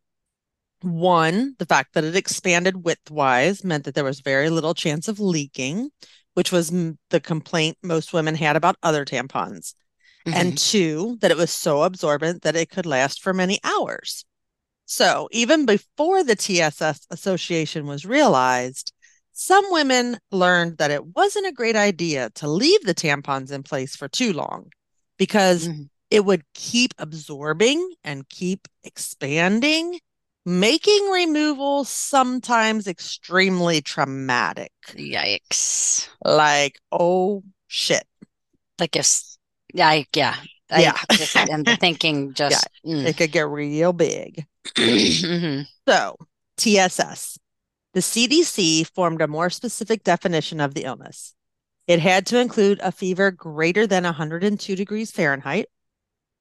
One, 0.82 1.56
the 1.58 1.66
fact 1.66 1.94
that 1.94 2.04
it 2.04 2.16
expanded 2.16 2.76
widthwise 2.84 3.64
meant 3.64 3.84
that 3.84 3.94
there 3.94 4.04
was 4.04 4.20
very 4.20 4.50
little 4.50 4.74
chance 4.74 5.08
of 5.08 5.20
leaking, 5.20 5.90
which 6.34 6.52
was 6.52 6.72
m- 6.72 6.98
the 7.10 7.20
complaint 7.20 7.78
most 7.82 8.12
women 8.12 8.36
had 8.36 8.56
about 8.56 8.76
other 8.82 9.04
tampons 9.04 9.74
and 10.32 10.56
two, 10.56 11.18
that 11.20 11.30
it 11.30 11.36
was 11.38 11.52
so 11.52 11.84
absorbent 11.84 12.42
that 12.42 12.56
it 12.56 12.70
could 12.70 12.86
last 12.86 13.22
for 13.22 13.34
many 13.34 13.60
hours. 13.64 14.24
So, 14.86 15.28
even 15.32 15.66
before 15.66 16.24
the 16.24 16.36
TSS 16.36 17.06
association 17.10 17.86
was 17.86 18.06
realized, 18.06 18.92
some 19.38 19.66
women 19.70 20.18
learned 20.32 20.78
that 20.78 20.90
it 20.90 21.14
wasn't 21.14 21.46
a 21.46 21.52
great 21.52 21.76
idea 21.76 22.30
to 22.36 22.48
leave 22.48 22.80
the 22.84 22.94
tampons 22.94 23.52
in 23.52 23.62
place 23.62 23.94
for 23.94 24.08
too 24.08 24.32
long 24.32 24.70
because 25.18 25.68
Mhm. 25.68 25.90
it 26.10 26.24
would 26.24 26.42
keep 26.54 26.94
absorbing 26.96 27.92
and 28.02 28.26
keep 28.30 28.66
expanding, 28.82 30.00
making 30.46 31.10
removal 31.10 31.84
sometimes 31.84 32.86
extremely 32.86 33.82
traumatic. 33.82 34.72
Yikes. 34.94 36.08
Like, 36.24 36.80
oh 36.90 37.42
shit. 37.66 38.06
Like 38.78 38.96
if, 38.96 39.20
yeah, 39.74 39.88
I, 39.88 40.06
yeah. 40.14 40.36
I 40.70 40.80
Yeah. 40.80 40.96
just 41.12 41.36
am 41.36 41.64
thinking 41.80 42.32
just, 42.32 42.66
mm. 42.86 43.04
It 43.04 43.18
could 43.18 43.32
get 43.32 43.46
real 43.48 43.92
big. 43.92 44.46
Mhm. 44.76 45.66
So, 45.86 46.16
TSS. 46.56 47.38
The 47.96 48.02
CDC 48.02 48.86
formed 48.94 49.22
a 49.22 49.26
more 49.26 49.48
specific 49.48 50.04
definition 50.04 50.60
of 50.60 50.74
the 50.74 50.84
illness. 50.84 51.34
It 51.86 51.98
had 51.98 52.26
to 52.26 52.38
include 52.38 52.78
a 52.82 52.92
fever 52.92 53.30
greater 53.30 53.86
than 53.86 54.04
102 54.04 54.76
degrees 54.76 55.10
Fahrenheit, 55.10 55.70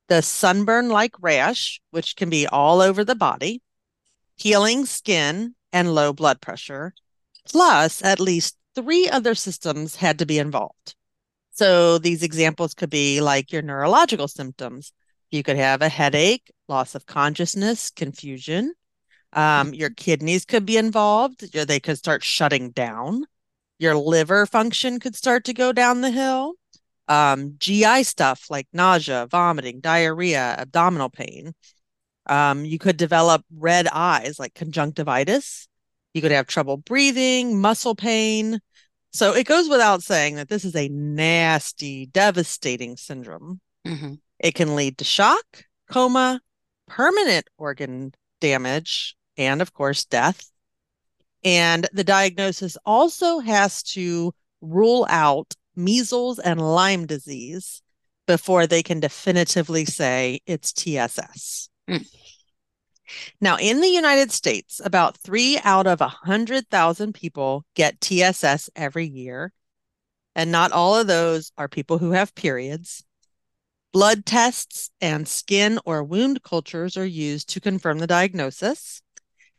the 0.10 0.22
sunburn 0.22 0.90
like 0.90 1.14
rash, 1.22 1.80
which 1.92 2.18
can 2.18 2.30
be 2.30 2.46
all 2.46 2.82
over 2.82 3.06
the 3.06 3.16
body, 3.16 3.62
healing 4.36 4.86
skin, 4.86 5.56
and 5.72 5.96
low 5.96 6.12
blood 6.12 6.42
pressure, 6.42 6.94
plus 7.46 8.04
at 8.04 8.20
least 8.20 8.58
three 8.76 9.08
other 9.08 9.34
systems 9.34 9.96
had 9.96 10.20
to 10.20 10.26
be 10.26 10.38
involved. 10.38 10.94
So, 11.52 12.00
these 12.00 12.22
examples 12.22 12.74
could 12.74 12.90
be 12.90 13.22
like 13.22 13.54
your 13.54 13.62
neurological 13.62 14.28
symptoms. 14.28 14.92
You 15.32 15.42
could 15.42 15.56
have 15.56 15.82
a 15.82 15.88
headache, 15.88 16.52
loss 16.68 16.96
of 16.96 17.06
consciousness, 17.06 17.92
confusion. 17.92 18.74
Um, 19.36 19.74
your 19.74 19.90
kidneys 19.90 20.46
could 20.46 20.66
be 20.66 20.78
involved. 20.78 21.52
They 21.54 21.80
could 21.80 21.98
start 21.98 22.24
shutting 22.24 22.72
down. 22.72 23.26
Your 23.78 23.96
liver 23.96 24.46
function 24.46 25.00
could 25.00 25.16
start 25.16 25.44
to 25.46 25.54
go 25.54 25.74
down 25.74 26.02
the 26.02 26.12
hill. 26.12 26.54
Um, 27.08 27.56
GI 27.60 28.04
stuff 28.04 28.46
like 28.50 28.68
nausea, 28.74 29.28
vomiting, 29.30 29.82
diarrhea, 29.82 30.56
abdominal 30.58 31.10
pain. 31.10 31.54
Um, 32.28 32.66
you 32.66 32.80
could 32.80 32.98
develop 32.98 33.44
red 33.54 33.88
eyes 33.92 34.40
like 34.40 34.56
conjunctivitis. 34.56 35.68
You 36.14 36.22
could 36.22 36.32
have 36.32 36.48
trouble 36.48 36.78
breathing, 36.78 37.60
muscle 37.60 37.94
pain. 37.94 38.60
So 39.12 39.36
it 39.36 39.46
goes 39.46 39.70
without 39.70 40.02
saying 40.02 40.36
that 40.36 40.50
this 40.50 40.66
is 40.66 40.76
a 40.76 40.88
nasty, 40.90 42.06
devastating 42.06 42.98
syndrome. 42.98 43.60
Mhm. 43.86 44.20
It 44.40 44.56
can 44.56 44.76
lead 44.76 44.98
to 44.98 45.04
shock, 45.04 45.66
coma, 45.92 46.42
permanent 46.88 47.48
organ 47.58 48.14
damage, 48.42 49.16
and 49.38 49.62
of 49.62 49.74
course, 49.74 50.06
death. 50.06 50.50
And 51.44 51.88
the 51.94 52.04
diagnosis 52.04 52.78
also 52.86 53.40
has 53.40 53.84
to 53.94 54.34
rule 54.62 55.06
out 55.10 55.54
measles 55.76 56.40
and 56.40 56.60
Lyme 56.60 57.06
disease 57.06 57.82
before 58.28 58.66
they 58.66 58.82
can 58.82 59.00
definitively 59.00 59.86
say 59.86 60.40
it's 60.46 60.74
TSS. 60.74 61.70
Mm. 61.90 62.08
Now, 63.40 63.58
in 63.58 63.82
the 63.82 63.88
United 63.88 64.32
States, 64.32 64.82
about 64.84 65.18
three 65.18 65.60
out 65.64 65.86
of 65.86 66.02
a 66.02 66.06
100,000 66.06 67.14
people 67.14 67.64
get 67.76 68.02
TSS 68.02 68.70
every 68.76 69.08
year. 69.08 69.54
And 70.34 70.52
not 70.52 70.72
all 70.72 70.96
of 70.96 71.08
those 71.08 71.52
are 71.58 71.70
people 71.70 71.98
who 72.00 72.12
have 72.12 72.36
periods. 72.36 73.06
Blood 73.94 74.26
tests 74.26 74.90
and 75.00 75.28
skin 75.28 75.80
or 75.86 76.04
wound 76.04 76.44
cultures 76.44 76.98
are 76.98 77.06
used 77.06 77.48
to 77.50 77.62
confirm 77.62 78.00
the 78.00 78.08
diagnosis. 78.08 79.02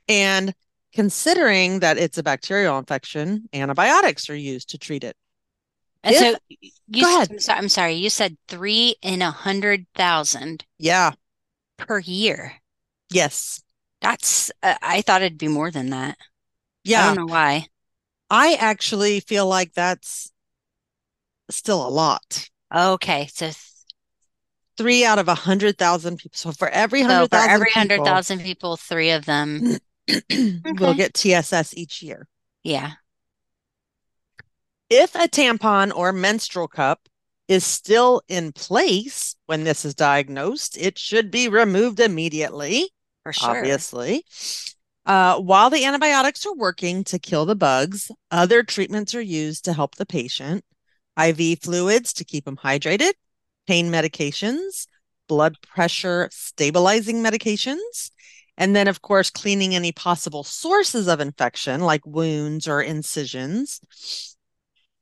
And 0.08 0.54
considering 0.92 1.80
that 1.80 1.98
it's 1.98 2.18
a 2.18 2.22
bacterial 2.22 2.78
infection, 2.78 3.48
antibiotics 3.52 4.30
are 4.30 4.36
used 4.36 4.70
to 4.70 4.78
treat 4.78 5.04
it. 5.04 5.16
If- 6.04 6.16
so 6.18 6.36
you, 6.48 7.02
Go 7.02 7.16
ahead. 7.16 7.30
I'm 7.32 7.38
sorry, 7.40 7.58
I'm 7.58 7.68
sorry, 7.68 7.94
you 7.94 8.10
said 8.10 8.36
three 8.48 8.94
in 9.02 9.22
a 9.22 9.30
hundred 9.30 9.86
thousand 9.94 10.64
Yeah. 10.78 11.12
per 11.76 11.98
year. 11.98 12.54
Yes. 13.10 13.62
That's, 14.00 14.52
uh, 14.62 14.76
I 14.82 15.02
thought 15.02 15.22
it'd 15.22 15.38
be 15.38 15.48
more 15.48 15.70
than 15.70 15.90
that. 15.90 16.16
Yeah. 16.84 17.02
I 17.02 17.14
don't 17.14 17.26
know 17.26 17.32
why. 17.32 17.66
I 18.30 18.54
actually 18.54 19.20
feel 19.20 19.46
like 19.46 19.72
that's 19.74 20.30
still 21.50 21.86
a 21.86 21.90
lot. 21.90 22.48
Okay, 22.74 23.28
so, 23.32 23.46
th- 23.46 23.56
Three 24.76 25.04
out 25.06 25.18
of 25.18 25.26
a 25.28 25.34
hundred 25.34 25.78
thousand 25.78 26.18
people. 26.18 26.36
So 26.36 26.52
for 26.52 26.68
every 26.68 27.00
so 27.00 27.06
hundred 27.08 27.24
for 27.24 27.28
thousand 27.36 27.50
every 27.50 27.66
people, 27.68 27.80
hundred 27.80 28.04
thousand 28.04 28.40
people, 28.42 28.76
three 28.76 29.10
of 29.10 29.24
them, 29.24 29.78
will 30.78 30.94
get 30.94 31.14
TSS 31.14 31.76
each 31.76 32.02
year. 32.02 32.28
yeah. 32.62 32.92
If 34.88 35.14
a 35.16 35.26
tampon 35.26 35.92
or 35.94 36.12
menstrual 36.12 36.68
cup 36.68 37.08
is 37.48 37.64
still 37.64 38.22
in 38.28 38.52
place 38.52 39.34
when 39.46 39.64
this 39.64 39.84
is 39.84 39.94
diagnosed, 39.94 40.76
it 40.78 40.96
should 40.98 41.30
be 41.30 41.48
removed 41.48 41.98
immediately, 42.00 42.90
For 43.24 43.32
sure. 43.32 43.56
obviously. 43.56 44.24
Uh, 45.04 45.38
while 45.40 45.70
the 45.70 45.84
antibiotics 45.84 46.46
are 46.46 46.54
working 46.54 47.04
to 47.04 47.18
kill 47.18 47.46
the 47.46 47.56
bugs, 47.56 48.10
other 48.30 48.62
treatments 48.62 49.14
are 49.14 49.20
used 49.20 49.64
to 49.64 49.72
help 49.72 49.96
the 49.96 50.06
patient. 50.06 50.64
IV 51.20 51.60
fluids 51.60 52.12
to 52.12 52.24
keep 52.24 52.44
them 52.44 52.56
hydrated, 52.56 53.12
pain 53.66 53.90
medications, 53.90 54.86
blood 55.28 55.56
pressure 55.62 56.28
stabilizing 56.32 57.22
medications, 57.22 58.10
and 58.56 58.74
then, 58.74 58.88
of 58.88 59.02
course, 59.02 59.30
cleaning 59.30 59.74
any 59.74 59.92
possible 59.92 60.44
sources 60.44 61.08
of 61.08 61.20
infection 61.20 61.80
like 61.80 62.06
wounds 62.06 62.66
or 62.66 62.82
incisions. 62.82 63.80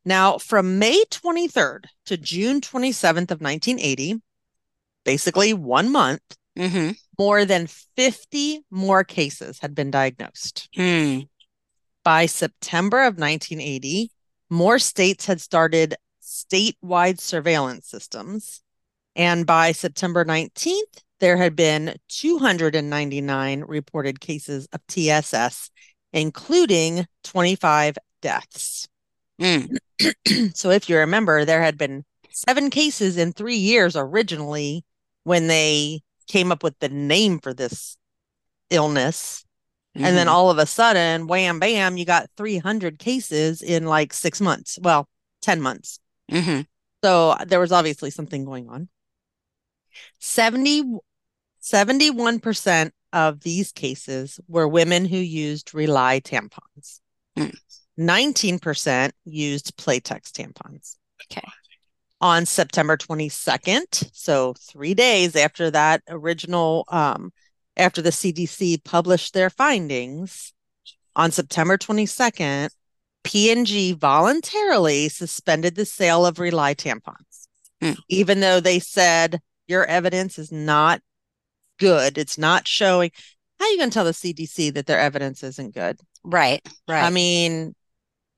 Now, 0.05 0.39
from 0.39 0.79
May 0.79 1.05
23rd 1.11 1.85
to 2.07 2.17
June 2.17 2.61
27th 2.61 3.31
of 3.31 3.41
1980, 3.41 4.21
basically 5.05 5.53
one 5.55 5.91
month, 5.91 6.23
Mm-hmm. 6.57 6.91
more 7.19 7.45
than 7.45 7.67
50 7.67 8.61
more 8.71 9.03
cases 9.03 9.59
had 9.59 9.75
been 9.75 9.91
diagnosed. 9.91 10.69
Hmm. 10.77 11.23
By 12.05 12.27
September 12.27 13.01
of 13.01 13.19
1980, 13.19 14.13
more 14.51 14.79
states 14.79 15.27
had 15.27 15.41
started 15.41 15.97
statewide 16.23 17.19
surveillance 17.19 17.89
systems. 17.89 18.63
And 19.17 19.47
by 19.47 19.73
September 19.73 20.25
19th, 20.25 21.03
there 21.21 21.37
had 21.37 21.57
been 21.57 21.97
299 22.09 23.61
reported 23.63 24.21
cases 24.21 24.67
of 24.73 24.87
TSS, 24.89 25.71
including 26.13 27.07
25 27.25 27.97
deaths. 28.21 28.89
Mm. 29.41 29.77
so 30.55 30.71
if 30.71 30.89
you 30.89 30.99
remember, 30.99 31.45
there 31.45 31.63
had 31.63 31.79
been 31.79 32.05
seven 32.31 32.71
cases 32.71 33.17
in 33.17 33.33
three 33.33 33.57
years 33.57 33.97
originally 33.97 34.85
when 35.23 35.47
they 35.47 36.01
came 36.27 36.51
up 36.53 36.63
with 36.63 36.79
the 36.81 36.89
name 36.89 37.39
for 37.39 37.55
this 37.55 37.97
illness. 38.71 39.45
And 39.97 40.17
then 40.17 40.27
Mhm. 40.27 40.31
all 40.31 40.51
of 40.51 40.59
a 40.59 40.67
sudden, 40.67 41.29
wham, 41.29 41.61
bam, 41.61 41.97
you 41.97 42.05
got 42.05 42.29
300 42.37 42.99
cases 42.99 43.63
in 43.63 43.87
like 43.87 44.13
six 44.13 44.41
months. 44.41 44.77
Well, 44.83 45.09
10 45.41 45.61
months. 45.61 46.01
Mhm. 46.29 46.67
So 47.05 47.37
there 47.47 47.61
was 47.61 47.71
obviously 47.71 48.11
something 48.11 48.45
going 48.45 48.69
on. 48.69 48.89
70, 50.21 50.99
71% 51.63 52.91
of 53.13 53.41
these 53.41 53.73
cases 53.73 54.41
were 54.49 54.67
women 54.67 55.05
who 55.05 55.17
used 55.17 55.75
Rely 55.75 56.21
tampons. 56.21 57.01
Hmm. 57.37 57.51
19% 57.99 59.13
used 59.25 59.77
Playtex 59.77 60.33
tampons. 60.33 60.97
Okay. 61.31 61.47
On 62.21 62.45
September 62.47 62.97
22nd, 62.97 64.11
so 64.13 64.55
three 64.59 64.95
days 64.95 65.37
after 65.37 65.71
that 65.71 66.03
original, 66.09 66.85
um, 66.89 67.33
after 67.77 68.03
the 68.03 68.11
CDC 68.11 68.83
published 68.83 69.35
their 69.35 69.51
findings, 69.51 70.53
on 71.17 71.31
September 71.31 71.77
22nd, 71.77 72.71
P&G 73.23 73.93
voluntarily 73.93 75.09
suspended 75.09 75.75
the 75.77 75.87
sale 75.87 76.27
of 76.27 76.39
Rely 76.39 76.75
tampons, 76.75 77.49
Hmm. 77.81 77.93
even 78.09 78.41
though 78.41 78.61
they 78.61 78.79
said 78.79 79.41
your 79.67 79.85
evidence 79.85 80.39
is 80.39 80.53
not 80.53 81.01
good. 81.79 82.19
It's 82.19 82.39
not 82.39 82.67
showing. 82.67 83.11
How 83.59 83.67
are 83.67 83.71
you 83.71 83.79
going 83.79 83.91
to 83.91 83.95
tell 83.95 84.05
the 84.05 84.11
CDC 84.13 84.75
that 84.75 84.87
their 84.87 84.99
evidence 84.99 85.43
isn't 85.43 85.75
good? 85.75 86.01
Right. 86.25 86.61
Right. 86.89 87.05
I 87.05 87.11
mean, 87.11 87.75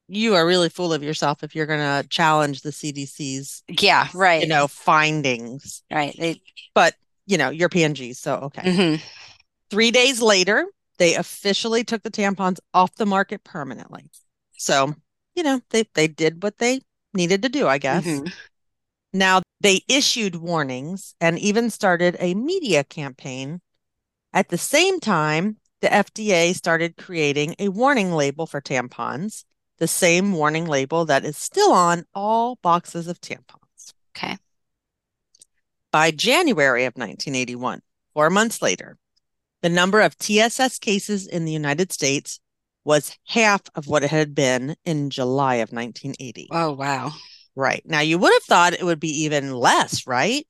you 0.09 0.35
are 0.35 0.47
really 0.47 0.69
full 0.69 0.93
of 0.93 1.03
yourself 1.03 1.43
if 1.43 1.55
you're 1.55 1.67
going 1.67 1.81
to 2.03 2.09
challenge 2.09 2.63
the 2.63 2.71
CDC's, 2.71 3.63
yeah. 3.69 4.09
Right. 4.15 4.43
you 4.43 4.49
know, 4.49 4.69
findings. 4.69 5.83
Right. 5.91 6.15
They. 6.19 6.43
But, 6.75 6.95
you 7.27 7.39
know, 7.39 7.51
you're 7.51 7.69
P&G, 7.69 8.13
so 8.13 8.35
okay. 8.37 8.63
Mhm. 8.63 9.03
Three 9.71 9.91
days 9.91 10.23
later, 10.23 10.67
they 10.99 11.15
officially 11.17 11.83
took 11.83 12.03
the 12.03 12.11
tampons 12.11 12.59
off 12.73 12.95
the 12.95 13.07
market 13.07 13.43
permanently. 13.43 14.05
So, 14.59 14.95
you 15.35 15.43
know, 15.43 15.61
they 15.71 15.85
they 15.95 16.09
did 16.09 16.43
what 16.43 16.59
they 16.59 16.81
needed 17.13 17.43
to 17.43 17.49
do, 17.49 17.67
I 17.67 17.79
guess. 17.79 18.05
Mhm. 18.05 18.33
Now, 19.13 19.43
they 19.67 19.83
issued 19.89 20.37
warnings 20.37 21.17
and 21.21 21.41
even 21.41 21.71
started 21.71 22.17
a 22.21 22.35
media 22.35 22.85
campaign. 22.85 23.61
At 24.33 24.49
the 24.49 24.59
same 24.59 25.01
time, 25.01 25.57
the 25.81 25.89
FDA 25.89 26.55
started 26.55 26.97
creating 26.97 27.57
a 27.59 27.71
warning 27.71 28.13
label 28.13 28.47
for 28.47 28.61
tampons, 28.61 29.43
the 29.79 29.89
same 29.89 30.33
warning 30.35 30.67
label 30.67 31.05
that 31.07 31.25
is 31.25 31.37
still 31.37 31.73
on 31.73 32.05
all 32.15 32.61
boxes 32.63 33.09
of 33.09 33.21
tampons. 33.21 33.93
Okay. 34.17 34.37
By 35.91 36.13
January 36.13 36.85
of 36.85 36.95
1981, 36.95 37.83
four 38.15 38.31
months 38.31 38.63
later, 38.63 38.97
the 39.63 39.69
number 39.69 40.01
of 40.01 40.17
TSS 40.17 40.79
cases 40.79 41.27
in 41.27 41.45
the 41.45 41.51
United 41.51 41.91
States 41.91 42.39
was 42.85 43.19
half 43.25 43.63
of 43.75 43.89
what 43.89 44.05
it 44.05 44.11
had 44.11 44.33
been 44.33 44.77
in 44.85 45.11
July 45.11 45.57
of 45.57 45.73
1980. 45.73 46.51
Oh 46.53 46.71
wow. 46.71 47.11
Right. 47.57 47.83
Now, 47.87 48.01
you 48.01 48.19
would 48.19 48.33
have 48.33 48.43
thought 48.45 48.75
it 48.75 48.85
would 48.85 49.01
be 49.01 49.23
even 49.25 49.53
less, 49.53 50.07
right? 50.07 50.47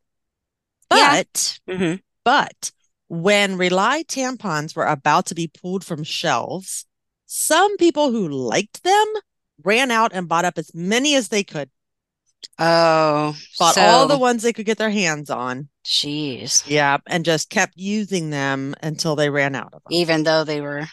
Yeah. 0.93 1.23
But, 1.23 1.59
Mhm. 1.69 2.03
but 2.25 2.73
when 3.09 3.57
Rely 3.57 4.03
tampons 4.03 4.75
were 4.75 4.85
about 4.87 5.27
to 5.27 5.35
be 5.35 5.47
pulled 5.49 5.85
from 5.85 6.03
shelves, 6.05 6.85
some 7.27 7.77
people 7.77 8.11
who 8.11 8.29
liked 8.29 8.83
them 8.83 9.07
ran 9.63 9.91
out 9.91 10.13
and 10.13 10.29
bought 10.29 10.45
up 10.45 10.59
as 10.59 10.75
many 10.75 11.15
as 11.15 11.29
they 11.29 11.45
could, 11.45 11.71
Oh. 12.59 13.37
bought 13.59 13.75
so, 13.77 13.83
all 13.83 14.09
the 14.09 14.19
ones 14.19 14.43
they 14.43 14.53
could 14.53 14.67
get 14.67 14.79
their 14.79 14.91
hands 14.91 15.31
on. 15.31 15.69
Jeez. 15.85 16.65
Yeah, 16.67 16.99
and 17.07 17.25
just 17.25 17.51
kept 17.51 17.75
using 17.77 18.31
them 18.31 18.75
until 18.83 19.15
they 19.15 19.31
ran 19.31 19.55
out 19.55 19.73
of 19.75 19.83
them. 19.85 19.93
Even 19.93 20.25
though 20.25 20.43
they 20.43 20.61
were 20.61 20.89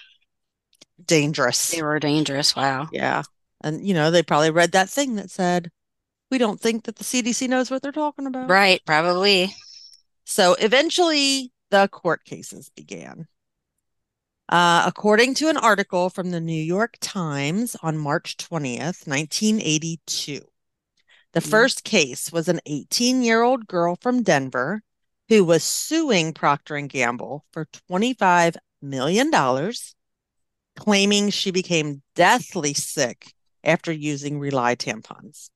Dangerous. 1.03 1.69
they 1.69 1.81
were 1.81 1.99
dangerous. 1.99 2.55
Wow. 2.55 2.87
Yeah. 2.91 3.23
And, 3.61 3.85
you 3.87 3.93
know, 3.93 4.11
they 4.11 4.23
probably 4.23 4.51
read 4.51 4.71
that 4.73 4.89
thing 4.89 5.15
that 5.15 5.31
said, 5.31 5.71
we 6.33 6.39
don't 6.39 6.59
think 6.59 6.85
that 6.85 6.95
the 6.95 7.03
CDC 7.03 7.47
knows 7.47 7.69
what 7.69 7.83
they're 7.83 7.91
talking 7.91 8.25
about. 8.25 8.49
Right. 8.49 8.81
Probably. 8.87 9.53
So 10.25 10.55
eventually, 10.55 11.51
the 11.69 11.87
court 11.89 12.25
cases 12.25 12.71
began. 12.75 13.27
Uh, 14.49 14.81
according 14.87 15.35
to 15.35 15.49
an 15.49 15.57
article 15.57 16.09
from 16.09 16.31
the 16.31 16.41
New 16.41 16.61
York 16.61 16.97
Times 16.99 17.75
on 17.83 17.99
March 17.99 18.35
20th, 18.37 19.05
1982, 19.05 20.41
the 21.33 21.39
Mhm. 21.39 21.49
first 21.51 21.83
case 21.83 22.31
was 22.31 22.47
an 22.47 22.61
18-year-old 22.65 23.67
girl 23.67 23.95
from 24.01 24.23
Denver 24.23 24.81
who 25.29 25.43
was 25.43 25.63
suing 25.63 26.33
Procter 26.33 26.79
& 26.81 26.87
Gamble 26.87 27.45
for 27.51 27.65
$25 27.65 28.57
million, 28.81 29.31
claiming 30.75 31.29
she 31.29 31.51
became 31.51 32.01
deathly 32.15 32.73
sick 32.73 33.35
after 33.63 33.91
using 33.91 34.39
Rely 34.39 34.73
tampons. 34.75 35.51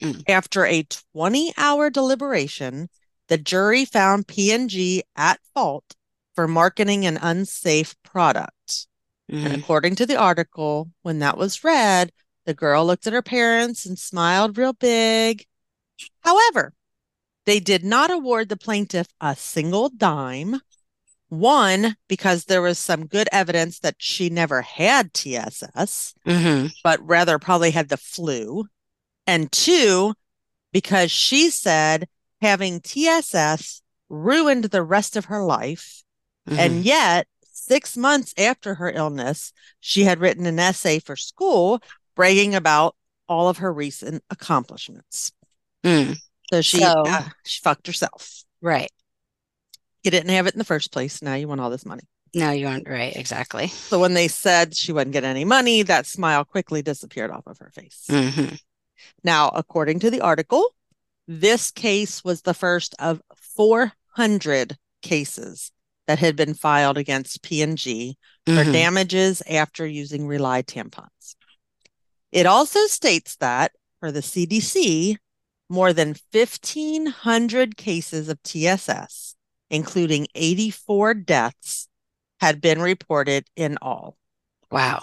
Mm. 0.00 0.22
After 0.28 0.64
a 0.64 0.84
20-hour 0.84 1.90
deliberation, 1.90 2.88
the 3.28 3.38
jury 3.38 3.84
found 3.84 4.26
P&G 4.26 5.02
at 5.16 5.40
fault 5.54 5.94
for 6.34 6.48
marketing 6.48 7.06
an 7.06 7.18
unsafe 7.20 7.94
product. 8.02 8.86
And 9.28 9.54
Mhm. 9.54 9.58
according 9.58 9.94
to 9.96 10.06
the 10.06 10.16
article, 10.16 10.90
when 11.02 11.18
that 11.20 11.36
was 11.36 11.62
read, 11.62 12.12
the 12.46 12.54
girl 12.54 12.84
looked 12.84 13.06
at 13.06 13.12
her 13.12 13.22
parents 13.22 13.86
and 13.86 13.98
smiled 13.98 14.58
real 14.58 14.72
big. 14.72 15.46
However, 16.20 16.72
they 17.46 17.60
did 17.60 17.84
not 17.84 18.10
award 18.10 18.48
the 18.48 18.56
plaintiff 18.56 19.08
a 19.20 19.36
single 19.36 19.88
dime. 19.88 20.60
One, 21.28 21.96
because 22.08 22.46
there 22.46 22.62
was 22.62 22.78
some 22.78 23.06
good 23.06 23.28
evidence 23.30 23.78
that 23.80 23.96
she 23.98 24.30
never 24.30 24.62
had 24.62 25.14
TSS, 25.14 26.14
Mhm. 26.26 26.72
but 26.82 27.06
rather 27.06 27.38
probably 27.38 27.70
had 27.70 27.88
the 27.88 27.96
flu. 27.96 28.66
And 29.30 29.52
two, 29.52 30.14
because 30.72 31.10
she 31.12 31.50
said 31.50 32.08
having 32.40 32.80
TSS 32.80 33.80
ruined 34.08 34.64
the 34.64 34.82
rest 34.82 35.16
of 35.16 35.26
her 35.26 35.42
life. 35.44 36.02
Mhm. 36.48 36.58
And 36.58 36.84
yet, 36.84 37.28
six 37.52 37.96
months 37.96 38.34
after 38.36 38.74
her 38.74 38.90
illness, 38.90 39.52
she 39.78 40.02
had 40.02 40.18
written 40.18 40.46
an 40.46 40.58
essay 40.58 40.98
for 40.98 41.14
school 41.14 41.80
bragging 42.16 42.56
about 42.56 42.96
all 43.28 43.48
of 43.48 43.58
her 43.58 43.72
recent 43.72 44.24
accomplishments. 44.30 45.30
Mm. 45.84 46.16
So 46.52 46.60
she 46.60 46.80
So- 46.80 47.04
uh, 47.06 47.28
she 47.46 47.60
fucked 47.60 47.86
herself. 47.86 48.42
Right. 48.60 48.90
You 50.02 50.10
didn't 50.10 50.30
have 50.30 50.48
it 50.48 50.54
in 50.54 50.58
the 50.58 50.64
first 50.64 50.90
place. 50.90 51.22
Now 51.22 51.34
you 51.34 51.46
want 51.46 51.60
all 51.60 51.70
this 51.70 51.86
money. 51.86 52.02
No, 52.34 52.50
you 52.50 52.66
aren't 52.66 52.88
right. 52.88 53.14
Exactly. 53.14 53.68
So 53.68 54.00
when 54.00 54.14
they 54.14 54.26
said 54.28 54.76
she 54.76 54.92
wouldn't 54.92 55.12
get 55.12 55.24
any 55.24 55.44
money, 55.44 55.82
that 55.82 56.06
smile 56.06 56.44
quickly 56.44 56.82
disappeared 56.82 57.30
off 57.30 57.46
of 57.46 57.58
her 57.58 57.70
face. 57.70 58.04
hmm 58.08 58.54
Now, 59.24 59.48
according 59.48 60.00
to 60.00 60.10
the 60.10 60.20
article, 60.20 60.74
this 61.26 61.70
case 61.70 62.24
was 62.24 62.42
the 62.42 62.54
first 62.54 62.94
of 62.98 63.22
400 63.34 64.76
cases 65.02 65.70
that 66.06 66.18
had 66.18 66.34
been 66.36 66.54
filed 66.54 66.98
against 66.98 67.42
P&G 67.42 68.16
for 68.44 68.64
Mhm. 68.64 68.72
damages 68.72 69.42
after 69.48 69.86
using 69.86 70.26
Rely 70.26 70.62
tampons. 70.62 71.36
It 72.32 72.46
also 72.46 72.86
states 72.86 73.36
that 73.36 73.72
for 74.00 74.10
the 74.10 74.22
CDC, 74.22 75.18
more 75.68 75.92
than 75.92 76.16
1,500 76.32 77.76
cases 77.76 78.28
of 78.28 78.42
TSS, 78.42 79.36
including 79.68 80.26
84 80.34 81.14
deaths, 81.14 81.88
had 82.40 82.60
been 82.60 82.80
reported 82.80 83.46
in 83.54 83.78
all. 83.80 84.16
Wow. 84.70 85.00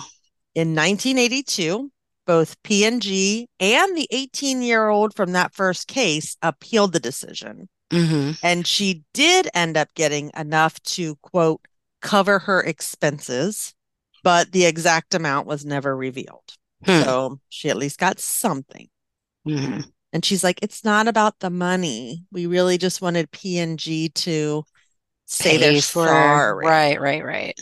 In 0.55 0.73
1982, 0.73 1.91
both 2.27 2.61
P&G 2.63 3.49
and 3.59 3.97
the 3.97 4.07
18 4.11 4.61
year 4.61 4.89
old 4.89 5.15
from 5.15 5.33
that 5.33 5.55
first 5.55 5.87
case 5.87 6.37
appealed 6.43 6.93
the 6.93 6.99
decision. 6.99 7.69
hmm 7.91 8.31
And 8.43 8.67
she 8.67 9.03
did 9.13 9.49
end 9.53 9.77
up 9.77 9.93
getting 9.95 10.31
enough 10.37 10.81
to, 10.83 11.15
quote, 11.17 11.61
cover 12.01 12.39
her 12.39 12.61
expenses, 12.61 13.73
but 14.23 14.51
the 14.51 14.65
exact 14.65 15.15
amount 15.15 15.47
was 15.47 15.65
never 15.65 15.95
revealed. 15.97 16.55
Hmm. 16.85 17.01
So 17.01 17.39
she 17.49 17.69
at 17.69 17.77
least 17.77 17.99
got 17.99 18.19
something. 18.19 18.89
hmm 19.45 19.81
And 20.13 20.23
she's 20.23 20.43
like, 20.43 20.59
it's 20.61 20.83
not 20.83 21.07
about 21.07 21.39
the 21.39 21.49
money. 21.49 22.23
We 22.31 22.45
really 22.47 22.77
just 22.77 23.01
wanted 23.01 23.31
P&G 23.31 24.09
to 24.09 24.63
say 25.25 25.57
they're 25.57 25.81
for 25.81 26.07
sorry. 26.07 26.65
right, 26.67 27.01
right, 27.01 27.23
right. 27.23 27.59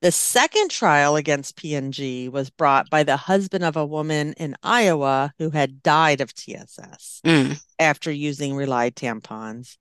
The 0.00 0.12
second 0.12 0.70
trial 0.70 1.16
against 1.16 1.56
P&G 1.56 2.28
was 2.28 2.50
brought 2.50 2.88
by 2.88 3.02
the 3.02 3.16
husband 3.16 3.64
of 3.64 3.76
a 3.76 3.84
woman 3.86 4.32
in 4.34 4.54
Iowa 4.62 5.32
who 5.38 5.50
had 5.50 5.82
died 5.82 6.20
of 6.20 6.32
TSS 6.34 7.20
Mm. 7.24 7.60
after 7.80 8.12
using 8.12 8.54
Rely 8.54 8.90
tampons. 8.90 9.76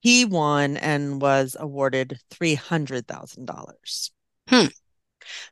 He 0.00 0.24
won 0.24 0.76
and 0.76 1.20
was 1.20 1.56
awarded 1.58 2.20
$300,000. 2.30 4.10
Hmm. 4.48 4.66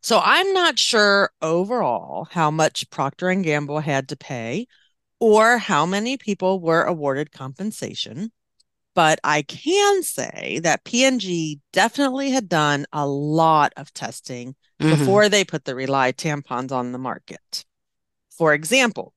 So 0.01 0.21
I'm 0.23 0.53
not 0.53 0.79
sure 0.79 1.33
overall 1.43 2.29
how 2.31 2.53
much 2.53 2.89
Procter 2.91 3.29
and 3.29 3.43
Gamble 3.43 3.81
had 3.81 4.09
to 4.11 4.17
pay 4.17 4.69
or 5.19 5.59
how 5.59 5.85
many 5.85 6.17
people 6.17 6.61
were 6.61 6.85
awarded 6.85 7.33
compensation, 7.33 8.31
but 8.97 9.21
I 9.23 9.43
can 9.43 10.03
say 10.03 10.59
that 10.63 10.83
P&G 10.85 11.61
definitely 11.73 12.31
had 12.31 12.49
done 12.49 12.87
a 12.93 13.07
lot 13.07 13.73
of 13.77 13.93
testing 13.93 14.57
Mhm. 14.81 14.99
before 14.99 15.29
they 15.29 15.45
put 15.45 15.67
the 15.67 15.75
Rely 15.75 16.13
tampons 16.13 16.73
on 16.73 16.93
the 16.93 16.99
market. 16.99 17.65
For 18.37 18.55
example, 18.55 19.13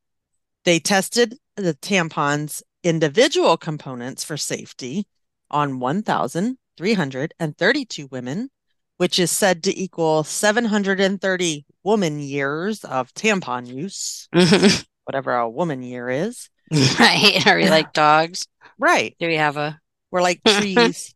they 0.65 0.79
tested 0.79 1.37
the 1.55 1.73
tampons' 1.75 2.61
individual 2.83 3.55
components 3.57 4.23
for 4.25 4.35
safety 4.37 5.07
on 5.49 5.79
1,332 5.79 8.07
women, 8.11 8.49
which 8.97 9.17
is 9.17 9.31
said 9.31 9.63
to 9.63 9.79
equal 9.79 10.23
730 10.25 11.65
woman 11.83 12.19
years 12.19 12.83
of 12.83 13.13
tampon 13.13 13.65
use, 13.67 14.27
Mhm. 14.35 14.85
whatever 15.05 15.33
a 15.35 15.49
woman 15.49 15.81
year 15.83 16.09
is. 16.09 16.49
Right. 16.71 17.41
Are 17.47 17.55
we 17.57 17.67
like 17.69 17.93
dogs? 17.93 18.45
Right. 18.77 19.15
Do 19.19 19.27
we 19.27 19.35
have 19.35 19.57
a 19.57 19.79
We're 20.11 20.21
like 20.21 20.41
trees. 20.47 21.13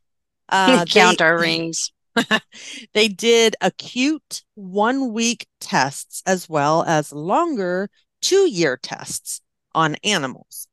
Uh, 0.50 0.86
count 0.90 1.20
they- 1.20 1.26
our 1.26 1.40
rings? 1.40 1.92
they 2.94 3.08
did 3.08 3.56
acute 3.60 4.44
one 4.54 5.14
week 5.14 5.48
tests 5.60 6.22
as 6.28 6.48
well 6.48 6.84
as 6.84 7.12
longer 7.12 7.90
two 8.22 8.48
year 8.50 8.78
tests 8.78 9.42
on 9.74 9.96
animals, 10.04 10.68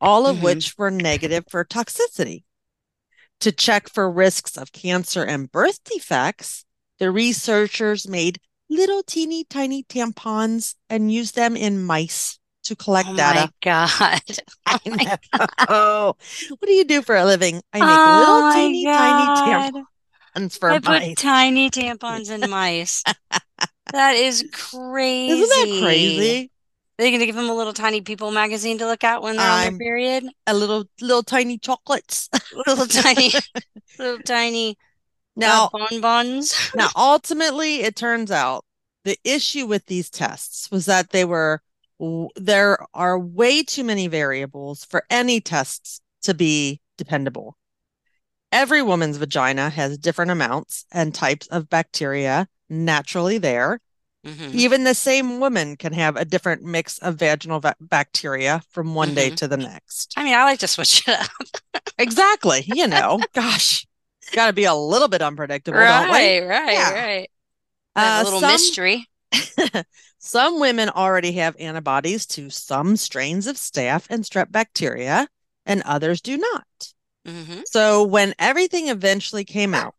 all 0.00 0.26
of 0.26 0.36
Mhm. 0.38 0.42
which 0.42 0.76
were 0.76 0.90
negative 0.90 1.44
for 1.48 1.64
toxicity. 1.64 2.44
To 3.40 3.52
check 3.52 3.88
for 3.88 4.10
risks 4.10 4.58
of 4.58 4.72
cancer 4.72 5.24
and 5.24 5.50
birth 5.50 5.82
defects, 5.84 6.64
the 6.98 7.10
researchers 7.10 8.06
made 8.06 8.38
little 8.68 9.02
teeny 9.02 9.44
tiny 9.44 9.82
tampons 9.84 10.74
and 10.90 11.10
used 11.12 11.34
them 11.34 11.56
in 11.56 11.82
mice 11.82 12.38
to 12.64 12.76
collect 12.76 13.08
Oh 13.10 13.16
data. 13.16 13.40
my 13.40 13.50
God. 13.62 14.20
I 14.66 14.78
know. 15.68 16.14
What 16.58 16.66
do 16.66 16.72
you 16.72 16.84
do 16.84 17.02
for 17.02 17.16
a 17.16 17.24
living? 17.24 17.62
I 17.72 17.78
make 17.78 17.88
Oh 17.88 18.18
little 18.18 18.52
teeny 18.52 18.84
tiny 18.84 19.82
tampons 20.34 20.58
for 20.58 20.70
I 20.70 20.78
put 20.78 20.84
mice. 20.88 21.16
tiny 21.16 21.70
tampons 21.70 22.30
in 22.30 22.48
mice. 22.50 23.02
That 23.92 24.14
is 24.14 24.44
crazy. 24.52 25.32
Isn't 25.42 25.48
that 25.48 25.80
crazy? 25.84 26.44
Are 26.98 27.02
they 27.04 27.10
going 27.10 27.20
to 27.20 27.26
give 27.26 27.34
them 27.34 27.48
a 27.50 27.54
little 27.54 27.72
tiny 27.72 28.00
People 28.00 28.30
magazine 28.30 28.78
to 28.78 28.86
look 28.86 29.02
at 29.02 29.22
when 29.22 29.36
they're 29.36 29.44
on 29.50 29.58
I'm- 29.58 29.72
their 29.72 29.78
period? 29.78 30.24
A 30.46 30.54
little 30.54 30.84
little 31.00 31.22
tiny 31.22 31.58
chocolates. 31.58 32.28
Little 32.66 32.86
tiny, 32.86 33.32
little 33.98 34.18
tiny 34.22 34.76
Now, 35.36 35.70
uh, 35.74 35.88
bonbons. 35.90 36.54
now 36.74 36.90
ultimately 36.94 37.80
it 37.82 37.96
turns 37.96 38.30
out 38.30 38.64
the 39.04 39.18
issue 39.24 39.66
with 39.66 39.86
these 39.86 40.08
tests 40.10 40.70
was 40.70 40.86
that 40.86 41.10
they 41.10 41.24
were 41.24 41.60
there 42.36 42.78
are 42.94 43.18
way 43.18 43.62
too 43.62 43.84
many 43.84 44.06
variables 44.08 44.84
for 44.84 45.04
any 45.10 45.40
tests 45.40 46.00
to 46.22 46.34
be 46.34 46.80
dependable. 46.98 47.56
Every 48.50 48.82
woman's 48.82 49.16
vagina 49.16 49.70
has 49.70 49.98
different 49.98 50.30
amounts 50.30 50.84
and 50.92 51.14
types 51.14 51.46
of 51.48 51.68
bacteria 51.70 52.48
naturally 52.68 53.38
there. 53.38 53.80
Mhm. 54.26 54.52
Even 54.54 54.84
the 54.84 54.94
same 54.94 55.40
woman 55.40 55.76
can 55.76 55.92
have 55.94 56.16
a 56.16 56.24
different 56.24 56.62
mix 56.62 56.98
of 56.98 57.16
vaginal 57.16 57.60
va- 57.60 57.74
bacteria 57.80 58.62
from 58.70 58.94
one 58.94 59.14
day 59.14 59.30
Mhm. 59.30 59.36
to 59.36 59.48
the 59.48 59.56
next. 59.56 60.12
I 60.16 60.22
mean, 60.24 60.34
I 60.34 60.44
like 60.44 60.60
to 60.60 60.68
switch 60.68 61.06
it 61.08 61.18
up. 61.20 61.30
Exactly. 61.98 62.64
You 62.66 62.86
know, 62.88 63.20
gosh, 63.32 63.86
got 64.32 64.46
to 64.46 64.52
be 64.52 64.64
a 64.64 64.74
little 64.74 65.08
bit 65.08 65.22
unpredictable? 65.22 65.78
Right, 65.78 66.40
right, 66.40 66.72
Yeah. 66.72 66.92
right. 66.92 67.30
Uh, 67.94 68.18
a 68.22 68.24
little 68.24 68.40
some- 68.40 68.50
mystery. 68.52 69.08
Some 70.24 70.60
women 70.60 70.88
already 70.88 71.32
have 71.32 71.56
antibodies 71.58 72.26
to 72.26 72.48
some 72.48 72.96
strains 72.96 73.48
of 73.48 73.56
staph 73.56 74.06
and 74.08 74.22
strep 74.22 74.52
bacteria, 74.52 75.28
and 75.66 75.82
others 75.82 76.20
do 76.20 76.38
not. 76.38 76.94
hmm 77.26 77.62
So, 77.66 78.04
when 78.04 78.32
everything 78.38 78.88
eventually 78.88 79.44
came 79.44 79.74
out, 79.74 79.96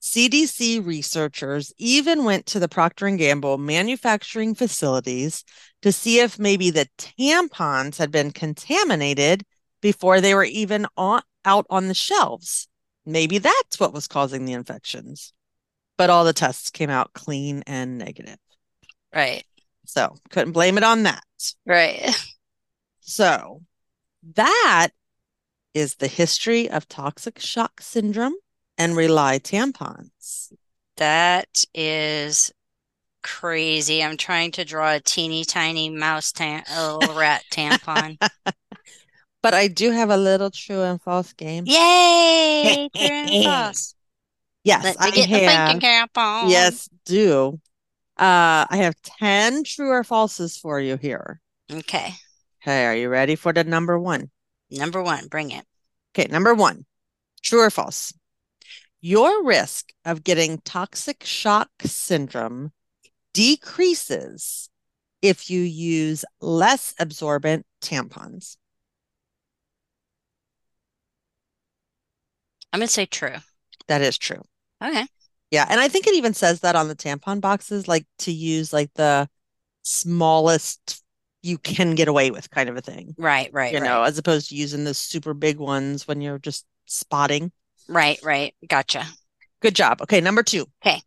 CDC 0.00 0.80
researchers 0.80 1.72
even 1.78 2.24
went 2.24 2.44
to 2.46 2.58
the 2.58 2.68
Procter 2.68 3.06
and 3.06 3.16
Gamble 3.16 3.56
manufacturing 3.56 4.56
facilities 4.56 5.44
to 5.82 5.92
see 5.92 6.18
if 6.18 6.40
maybe 6.40 6.70
the 6.70 6.88
tampons 6.98 7.98
had 7.98 8.10
been 8.10 8.32
contaminated 8.32 9.44
before 9.80 10.20
they 10.20 10.34
were 10.34 10.42
even 10.42 10.88
on, 10.96 11.22
out 11.44 11.66
on 11.70 11.86
the 11.86 11.94
shelves. 11.94 12.66
Maybe 13.06 13.38
that's 13.38 13.78
what 13.78 13.94
was 13.94 14.08
causing 14.08 14.44
the 14.44 14.54
infections. 14.54 15.32
But 15.96 16.10
all 16.10 16.24
the 16.24 16.32
tests 16.32 16.70
came 16.70 16.90
out 16.90 17.12
clean 17.12 17.62
and 17.66 17.96
negative. 17.96 18.38
Right, 19.14 19.44
So, 19.84 20.16
couldn't 20.30 20.52
blame 20.52 20.78
it 20.78 20.84
on 20.84 21.02
that. 21.04 21.24
right. 21.66 22.14
So, 23.00 23.62
that 24.34 24.88
is 25.74 25.96
the 25.96 26.06
history 26.06 26.70
of 26.70 26.88
toxic 26.88 27.38
shock 27.38 27.80
syndrome 27.80 28.34
and 28.78 28.96
rely 28.96 29.38
tampons. 29.38 30.52
That 30.96 31.64
is 31.74 32.52
crazy. 33.22 34.02
I'm 34.02 34.16
trying 34.16 34.52
to 34.52 34.64
draw 34.64 34.92
a 34.94 35.00
teeny 35.00 35.44
tiny 35.44 35.88
mouse 35.90 36.32
tam 36.32 36.62
a 36.70 36.96
little 36.96 37.14
rat 37.16 37.42
tampon. 37.50 38.18
But 39.42 39.54
I 39.54 39.68
do 39.68 39.90
have 39.90 40.10
a 40.10 40.16
little 40.16 40.50
true 40.50 40.82
and 40.82 41.00
false 41.02 41.32
game. 41.32 41.64
Yay! 41.66 42.88
True 42.94 43.04
and 43.04 43.30
false. 43.44 43.94
Yes, 44.64 44.84
Let 44.84 45.00
me 45.00 45.06
I 45.06 45.10
get 45.10 45.28
the 45.30 45.38
have. 45.38 45.66
thinking 45.66 45.80
cap 45.80 46.10
on. 46.16 46.50
Yes, 46.50 46.88
do. 47.04 47.60
Uh, 48.22 48.64
I 48.70 48.76
have 48.76 48.94
10 49.02 49.64
true 49.64 49.90
or 49.90 50.04
falses 50.04 50.56
for 50.56 50.78
you 50.78 50.96
here. 50.96 51.40
Okay. 51.68 52.14
Okay, 52.62 52.84
are 52.86 52.94
you 52.94 53.08
ready 53.08 53.34
for 53.34 53.52
the 53.52 53.64
number 53.64 53.98
one? 53.98 54.30
Number 54.70 55.02
one, 55.02 55.26
bring 55.26 55.50
it. 55.50 55.64
Okay, 56.14 56.30
number 56.30 56.54
one, 56.54 56.86
true 57.42 57.62
or 57.62 57.70
false? 57.70 58.12
Your 59.00 59.42
risk 59.42 59.92
of 60.04 60.22
getting 60.22 60.58
toxic 60.58 61.24
shock 61.24 61.70
syndrome 61.80 62.70
decreases 63.34 64.70
if 65.20 65.50
you 65.50 65.60
use 65.62 66.24
less 66.40 66.94
absorbent 67.00 67.66
tampons. 67.80 68.56
I'm 72.72 72.78
gonna 72.78 72.86
say 72.86 73.04
true. 73.04 73.38
That 73.88 74.00
is 74.00 74.16
true. 74.16 74.42
Okay. 74.80 75.08
Yeah, 75.52 75.66
and 75.68 75.78
I 75.78 75.88
think 75.88 76.06
it 76.06 76.14
even 76.14 76.32
says 76.32 76.60
that 76.60 76.76
on 76.76 76.88
the 76.88 76.96
tampon 76.96 77.40
boxes, 77.42 77.86
like 77.86 78.06
to 78.20 78.32
use 78.32 78.72
like 78.72 78.90
the 78.94 79.28
smallest 79.82 81.02
you 81.42 81.58
can 81.58 81.94
get 81.94 82.08
away 82.08 82.30
with 82.30 82.50
kind 82.50 82.70
of 82.70 82.76
a 82.76 82.80
thing, 82.80 83.14
Right, 83.18 83.50
right, 83.52 83.72
you 83.72 83.78
right. 83.78 83.86
know, 83.86 84.02
as 84.02 84.16
opposed 84.16 84.48
to 84.48 84.56
using 84.56 84.84
the 84.84 84.94
super 84.94 85.34
big 85.34 85.58
ones 85.58 86.08
when 86.08 86.22
you're 86.22 86.38
just 86.38 86.64
spotting. 86.86 87.52
Right, 87.88 88.18
right. 88.22 88.54
Gotcha. 88.66 89.04
Good 89.60 89.74
job. 89.76 90.00
Okay, 90.02 90.20
number 90.22 90.42
two. 90.42 90.66
Okay. 90.84 91.02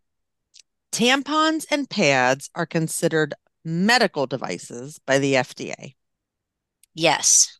Tampons 0.91 1.65
and 1.71 1.89
pads 1.89 2.49
are 2.55 2.65
considered 2.65 3.33
medical 3.63 4.27
devices 4.27 4.99
by 5.05 5.19
the 5.19 5.35
FDA. 5.35 5.95
Yes. 6.93 7.59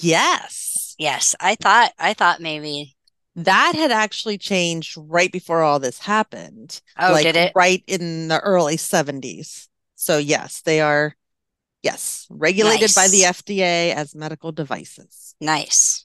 Yes. 0.00 0.94
Yes. 0.98 1.34
I 1.40 1.54
thought 1.54 1.92
I 1.98 2.14
thought 2.14 2.40
maybe 2.40 2.95
That 3.36 3.74
had 3.76 3.92
actually 3.92 4.38
changed 4.38 4.96
right 4.98 5.30
before 5.30 5.62
all 5.62 5.78
this 5.78 5.98
happened. 5.98 6.80
Oh, 6.98 7.12
like 7.12 7.24
did 7.24 7.36
it? 7.36 7.52
right 7.54 7.84
in 7.86 8.28
the 8.28 8.40
early 8.40 8.76
70s. 8.76 9.68
So 9.94 10.18
yes, 10.18 10.62
they 10.62 10.80
are 10.80 11.14
Yes, 11.82 12.26
regulated 12.30 12.92
by 12.96 13.06
the 13.06 13.20
FDA 13.22 13.94
as 13.94 14.12
medical 14.14 14.50
devices. 14.50 15.36
Nice. 15.40 16.04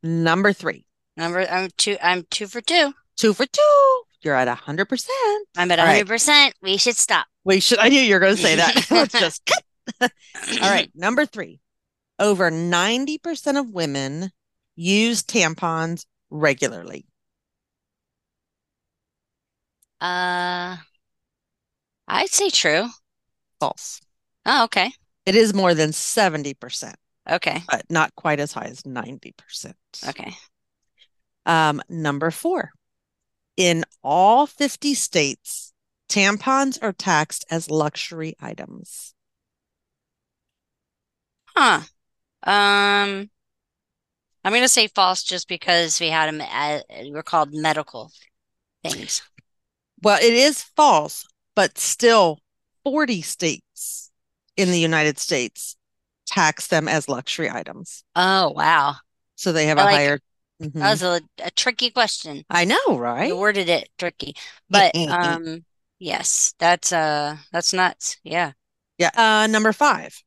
Number 0.00 0.52
three, 0.52 0.84
Number 1.16 1.40
I'm 1.50 1.70
two 1.76 1.96
I'm 2.00 2.24
two 2.30 2.46
for 2.46 2.60
two. 2.60 2.92
two 3.16 3.34
for 3.34 3.44
two. 3.46 4.02
You're 4.22 4.36
at 4.36 4.46
100%. 4.46 5.08
I'm 5.56 5.70
at 5.72 5.80
All 5.80 5.86
right. 5.86 6.04
100%. 6.06 6.52
We 6.62 6.76
should 6.76 6.96
stop. 6.96 7.26
Wait, 7.42 7.64
should 7.64 7.78
I 7.80 7.88
knew 7.88 8.00
you 8.00 8.14
were 8.14 8.20
going 8.20 8.36
to 8.36 8.40
say 8.42 8.56
that. 8.56 8.86
Let's 8.92 9.18
just 9.18 9.42
cut. 9.44 10.12
All 10.62 10.70
right, 10.70 10.90
number 10.94 11.26
three. 11.26 11.60
Over 12.20 12.50
90% 12.50 13.58
of 13.58 13.70
women 13.70 14.30
use 14.76 15.22
tampons 15.24 16.04
regularly. 16.30 17.06
Uh, 20.00 20.76
I'd 22.06 22.30
say 22.30 22.50
true. 22.50 22.86
False. 23.60 24.00
Oh, 24.46 24.64
okay. 24.64 24.92
It 25.26 25.34
is 25.34 25.52
more 25.52 25.74
than 25.74 25.90
70%, 25.90 26.94
Okay. 27.28 27.62
but 27.68 27.84
not 27.90 28.14
quite 28.14 28.40
as 28.40 28.52
high 28.52 28.66
as 28.66 28.82
90%. 28.82 29.74
Okay. 30.08 30.34
Um, 31.44 31.82
number 31.88 32.30
four. 32.30 32.70
In 33.56 33.84
all 34.02 34.46
50 34.46 34.94
states, 34.94 35.72
tampons 36.08 36.78
are 36.80 36.92
taxed 36.92 37.44
as 37.50 37.70
luxury 37.70 38.34
items. 38.40 39.14
Huh. 41.56 41.80
Um, 42.44 43.30
I'm 44.44 44.52
gonna 44.52 44.68
say 44.68 44.88
false 44.88 45.22
just 45.22 45.48
because 45.48 46.00
we 46.00 46.08
had 46.08 46.26
them 46.32 46.40
as 46.50 46.82
we're 47.10 47.22
called 47.22 47.52
medical 47.52 48.10
things. 48.82 49.22
Well, 50.02 50.18
it 50.18 50.32
is 50.32 50.62
false, 50.62 51.26
but 51.56 51.76
still 51.78 52.38
40 52.84 53.22
states 53.22 54.10
in 54.56 54.70
the 54.70 54.78
United 54.78 55.18
States 55.18 55.76
tax 56.26 56.68
them 56.68 56.88
as 56.88 57.08
luxury 57.08 57.50
items. 57.50 58.04
Oh, 58.14 58.50
wow. 58.50 58.96
So 59.34 59.52
they 59.52 59.66
have 59.66 59.78
I 59.78 59.82
a 59.82 59.84
like- 59.84 59.94
higher. 59.96 60.20
Mhm. 60.62 60.72
That 60.72 60.90
was 60.90 61.02
a, 61.02 61.20
a 61.44 61.50
tricky 61.52 61.90
question. 61.90 62.44
I 62.50 62.64
know, 62.64 62.98
right? 62.98 63.28
You 63.28 63.36
worded 63.36 63.68
it 63.68 63.88
tricky. 63.96 64.34
But 64.68 64.92
um 64.96 65.64
yes, 66.00 66.52
that's 66.58 66.92
uh 66.92 67.36
that's 67.52 67.72
nuts. 67.72 68.16
Yeah. 68.24 68.52
Yeah. 68.98 69.10
Uh, 69.14 69.46
number 69.46 69.72
five. 69.72 70.20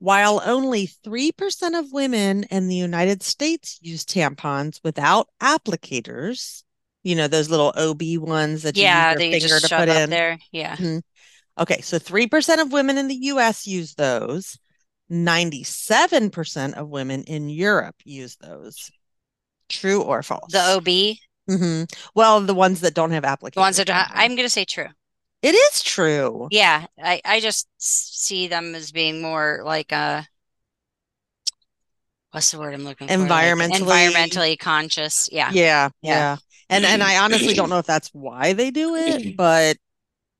While 0.00 0.42
only 0.44 0.86
3% 0.86 1.76
of 1.76 1.92
women 1.92 2.44
in 2.44 2.66
the 2.68 2.74
United 2.74 3.22
States 3.22 3.78
use 3.82 4.04
tampons 4.04 4.80
without 4.82 5.28
applicators, 5.40 6.64
you 7.04 7.14
know, 7.14 7.28
those 7.28 7.48
little 7.50 7.72
OB 7.76 8.18
ones 8.18 8.62
that 8.64 8.76
you 8.76 8.82
Yeah, 8.82 9.10
use 9.12 9.12
your 9.12 9.20
you 9.20 9.30
finger 9.30 9.46
just 9.46 9.62
to 9.62 9.68
shove 9.68 9.80
put 9.80 9.88
up 9.90 10.04
in. 10.04 10.10
there. 10.10 10.38
Yeah. 10.50 10.76
Okay, 11.58 11.80
so 11.82 11.98
3% 11.98 12.60
of 12.60 12.72
women 12.72 12.96
in 12.96 13.08
the 13.08 13.14
US 13.26 13.66
use 13.66 13.94
those. 13.94 14.58
97% 15.08 16.74
of 16.76 16.88
women 16.88 17.22
in 17.24 17.48
Europe 17.50 17.96
use 18.04 18.36
those. 18.36 18.90
True 19.68 20.02
or 20.02 20.22
false? 20.22 20.50
The 20.52 20.60
OB, 20.60 21.20
hmm 21.48 21.84
Well, 22.14 22.40
the 22.40 22.54
ones 22.54 22.80
that 22.80 22.94
don't 22.94 23.10
have 23.10 23.24
applicators. 23.24 23.54
the 23.54 23.60
ones 23.60 23.76
that 23.76 23.86
don't 23.86 23.96
on 23.96 24.02
ha- 24.04 24.12
them. 24.14 24.22
I'm 24.22 24.36
gonna 24.36 24.48
say 24.48 24.64
true. 24.64 24.88
It 25.42 25.54
is 25.54 25.82
true. 25.82 26.48
Yeah, 26.50 26.86
I 27.02 27.20
I 27.24 27.40
just 27.40 27.66
see 27.78 28.48
them 28.48 28.74
as 28.74 28.92
being 28.92 29.22
more 29.22 29.62
like 29.64 29.90
a 29.92 30.26
what's 32.32 32.50
the 32.50 32.58
word 32.58 32.74
I'm 32.74 32.84
looking 32.84 33.08
for? 33.08 33.16
Like 33.16 33.28
Environmentally- 33.30 33.80
environmentally 34.12 34.58
conscious. 34.58 35.28
Yeah. 35.32 35.50
Yeah, 35.52 35.88
Yeah. 36.02 36.12
yeah. 36.12 36.36
And 36.68 36.84
and 36.84 37.02
I 37.02 37.18
honestly 37.18 37.54
don't 37.54 37.68
know 37.70 37.78
if 37.78 37.86
that's 37.86 38.08
why 38.12 38.52
they 38.52 38.70
do 38.70 38.94
it, 38.96 39.36
but 39.36 39.76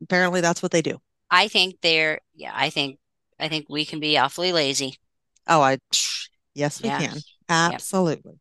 apparently 0.02 0.40
that's 0.40 0.62
what 0.62 0.70
they 0.72 0.82
do. 0.82 1.00
I 1.30 1.48
think 1.48 1.76
they're 1.80 2.20
yeah, 2.34 2.52
I 2.54 2.70
think 2.70 2.98
I 3.38 3.48
think 3.48 3.66
we 3.68 3.84
can 3.84 4.00
be 4.00 4.18
awfully 4.18 4.52
lazy. 4.52 4.96
Oh, 5.46 5.60
I 5.62 5.78
yes, 6.54 6.82
we 6.82 6.88
Yeah. 6.88 6.98
can. 7.00 7.18
Absolutely. 7.48 8.38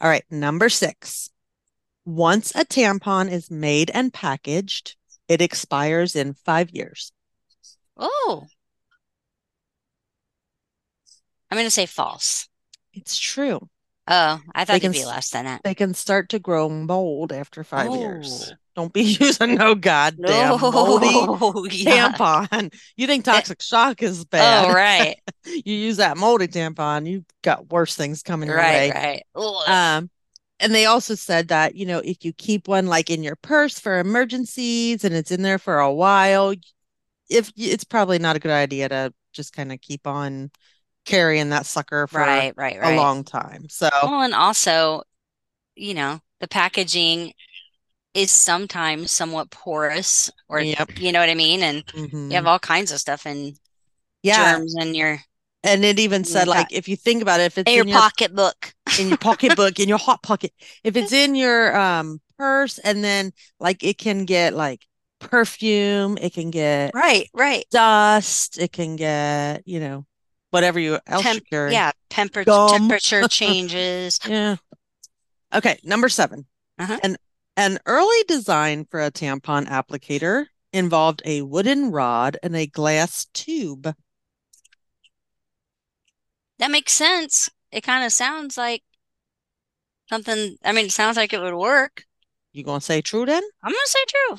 All 0.00 0.08
right, 0.08 0.24
number 0.30 0.68
six. 0.68 1.30
Once 2.04 2.54
a 2.54 2.64
tampon 2.64 3.28
is 3.30 3.50
made 3.50 3.90
and 3.92 4.12
packaged, 4.12 4.94
it 5.28 5.40
expires 5.40 6.16
in 6.16 6.34
five 6.34 6.70
years. 6.70 7.12
Oh. 7.96 8.44
I'm 11.50 11.58
gonna 11.58 11.70
say 11.70 11.86
false. 11.86 12.48
It's 12.92 13.18
true. 13.18 13.68
Oh, 14.08 14.38
I 14.54 14.64
thought 14.64 14.80
can 14.80 14.90
it'd 14.92 15.02
be 15.02 15.04
less 15.04 15.30
than 15.30 15.46
that. 15.46 15.62
They 15.64 15.74
can 15.74 15.92
start 15.92 16.28
to 16.28 16.38
grow 16.38 16.68
mold 16.68 17.32
after 17.32 17.64
five 17.64 17.92
years. 17.92 18.50
Oh. 18.52 18.56
Don't 18.76 18.92
be 18.92 19.02
using 19.20 19.54
no 19.54 19.74
goddamn 19.74 20.60
moldy 20.60 21.10
No, 21.12 21.66
yeah. 21.70 22.12
tampon. 22.12 22.72
You 22.96 23.06
think 23.06 23.24
toxic 23.24 23.62
shock 23.62 24.02
is 24.02 24.24
bad. 24.26 24.66
Oh, 24.68 24.72
right, 24.74 25.16
You 25.44 25.74
use 25.74 25.96
that 25.96 26.16
moldy 26.18 26.46
tampon, 26.46 27.06
you've 27.08 27.24
got 27.42 27.70
worse 27.72 27.94
things 27.96 28.22
coming 28.22 28.48
your 28.48 28.58
way. 28.58 28.90
right, 28.90 29.22
right. 29.34 29.96
Um, 29.96 30.10
and 30.58 30.74
they 30.74 30.86
also 30.86 31.14
said 31.14 31.48
that, 31.48 31.74
you 31.74 31.86
know, 31.86 31.98
if 31.98 32.24
you 32.24 32.32
keep 32.32 32.68
one 32.68 32.86
like 32.86 33.10
in 33.10 33.22
your 33.22 33.36
purse 33.36 33.78
for 33.78 33.98
emergencies 33.98 35.04
and 35.04 35.14
it's 35.14 35.30
in 35.30 35.42
there 35.42 35.58
for 35.58 35.78
a 35.78 35.92
while, 35.92 36.54
if 37.28 37.52
it's 37.56 37.84
probably 37.84 38.18
not 38.18 38.36
a 38.36 38.38
good 38.40 38.50
idea 38.50 38.88
to 38.88 39.12
just 39.32 39.52
kind 39.52 39.72
of 39.72 39.80
keep 39.80 40.06
on 40.06 40.50
carrying 41.04 41.50
that 41.50 41.66
sucker 41.66 42.06
for 42.06 42.18
Right, 42.20 42.52
right, 42.56 42.78
a 42.82 42.96
long 42.96 43.22
time. 43.24 43.68
So, 43.68 43.90
Well, 44.02 44.22
and 44.22 44.34
also, 44.34 45.02
you 45.74 45.94
know, 45.94 46.20
the 46.40 46.48
packaging 46.48 47.32
is 48.14 48.30
sometimes 48.30 49.10
somewhat 49.12 49.50
porous, 49.50 50.30
or 50.48 50.60
Yep. 50.60 50.98
you 50.98 51.12
know 51.12 51.20
what 51.20 51.28
I 51.28 51.34
mean? 51.34 51.62
And 51.62 51.84
mhm. 51.86 52.30
you 52.30 52.36
have 52.36 52.46
all 52.46 52.58
kinds 52.58 52.92
of 52.92 52.98
stuff 52.98 53.26
and 53.26 53.58
yeah. 54.22 54.56
germs 54.56 54.74
in 54.80 54.94
your 54.94 55.18
And 55.62 55.84
it 55.84 55.98
even 55.98 56.24
said, 56.24 56.48
like, 56.48 56.72
if 56.72 56.88
you 56.88 56.96
think 56.96 57.22
about 57.22 57.40
it, 57.40 57.44
if 57.44 57.58
it's 57.58 57.70
in 57.70 57.76
your 57.76 57.86
your 57.86 58.00
pocketbook. 58.00 58.74
In 58.98 59.08
your 59.08 59.18
pocketbook, 59.18 59.78
in 59.80 59.88
your 59.88 59.98
hot 59.98 60.22
pocket, 60.22 60.52
if 60.84 60.96
it's 60.96 61.12
in 61.12 61.34
your 61.34 61.76
um 61.76 62.20
purse, 62.38 62.78
and 62.78 63.02
then 63.02 63.32
like 63.60 63.82
it 63.82 63.98
can 63.98 64.24
get 64.24 64.54
like 64.54 64.86
perfume, 65.18 66.18
it 66.20 66.32
can 66.34 66.50
get 66.50 66.94
Right, 66.94 67.28
right. 67.34 67.64
dust, 67.70 68.58
it 68.58 68.72
can 68.72 68.96
get, 68.96 69.66
you 69.66 69.80
know, 69.80 70.06
whatever 70.50 70.78
you 70.78 70.98
else 71.06 71.22
Temp 71.24 71.48
carry. 71.50 71.72
yeah, 71.72 71.92
temper 72.10 72.44
temperature 72.44 73.28
changes. 73.28 74.20
Yeah. 74.28 74.56
Okay, 75.54 75.78
number 75.84 76.08
7 76.08 76.46
Uh-huh. 76.78 76.98
An 77.02 77.16
an 77.56 77.78
early 77.86 78.22
design 78.28 78.86
for 78.90 79.00
a 79.00 79.10
tampon 79.10 79.66
applicator 79.66 80.46
involved 80.72 81.22
a 81.24 81.40
wooden 81.42 81.90
rod 81.90 82.36
and 82.42 82.54
a 82.54 82.66
glass 82.66 83.26
tube. 83.32 83.94
That 86.58 86.70
makes 86.70 86.92
sense. 86.92 87.48
It 87.76 87.82
kind 87.84 88.06
of 88.06 88.10
sounds 88.12 88.56
like 88.56 88.82
something, 90.08 90.56
I 90.64 90.72
mean, 90.72 90.86
it 90.86 90.92
sounds 90.92 91.18
like 91.18 91.34
it 91.34 91.40
would 91.42 91.54
work. 91.54 92.04
You 92.54 92.64
gonna 92.64 92.80
say 92.80 93.02
true 93.02 93.26
then? 93.26 93.42
I'm 93.62 93.70
gonna 93.70 93.80
say 93.84 93.98
true. 94.08 94.38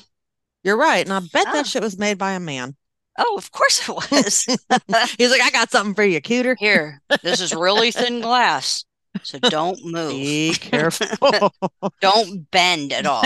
You're 0.64 0.76
right, 0.76 1.06
and 1.06 1.12
I 1.12 1.20
bet 1.32 1.46
Ah. 1.46 1.52
that 1.52 1.68
shit 1.68 1.82
was 1.84 1.96
made 1.96 2.18
by 2.18 2.32
a 2.32 2.40
man. 2.40 2.74
Oh, 3.16 3.36
of 3.38 3.52
course 3.52 3.88
it 3.88 3.94
was. 3.94 4.44
He's 5.18 5.30
like, 5.30 5.40
I 5.40 5.50
got 5.52 5.70
something 5.70 5.94
for 5.94 6.02
you, 6.02 6.20
cooter. 6.20 6.56
Here, 6.58 7.00
this 7.22 7.40
is 7.40 7.54
really 7.54 7.92
thin 7.92 8.20
glass, 8.28 8.84
so 9.22 9.38
don't 9.38 9.84
move. 9.84 10.10
Be 10.10 10.52
careful. 10.60 11.52
Don't 12.00 12.50
bend 12.50 12.92
at 12.92 13.06
all. 13.06 13.22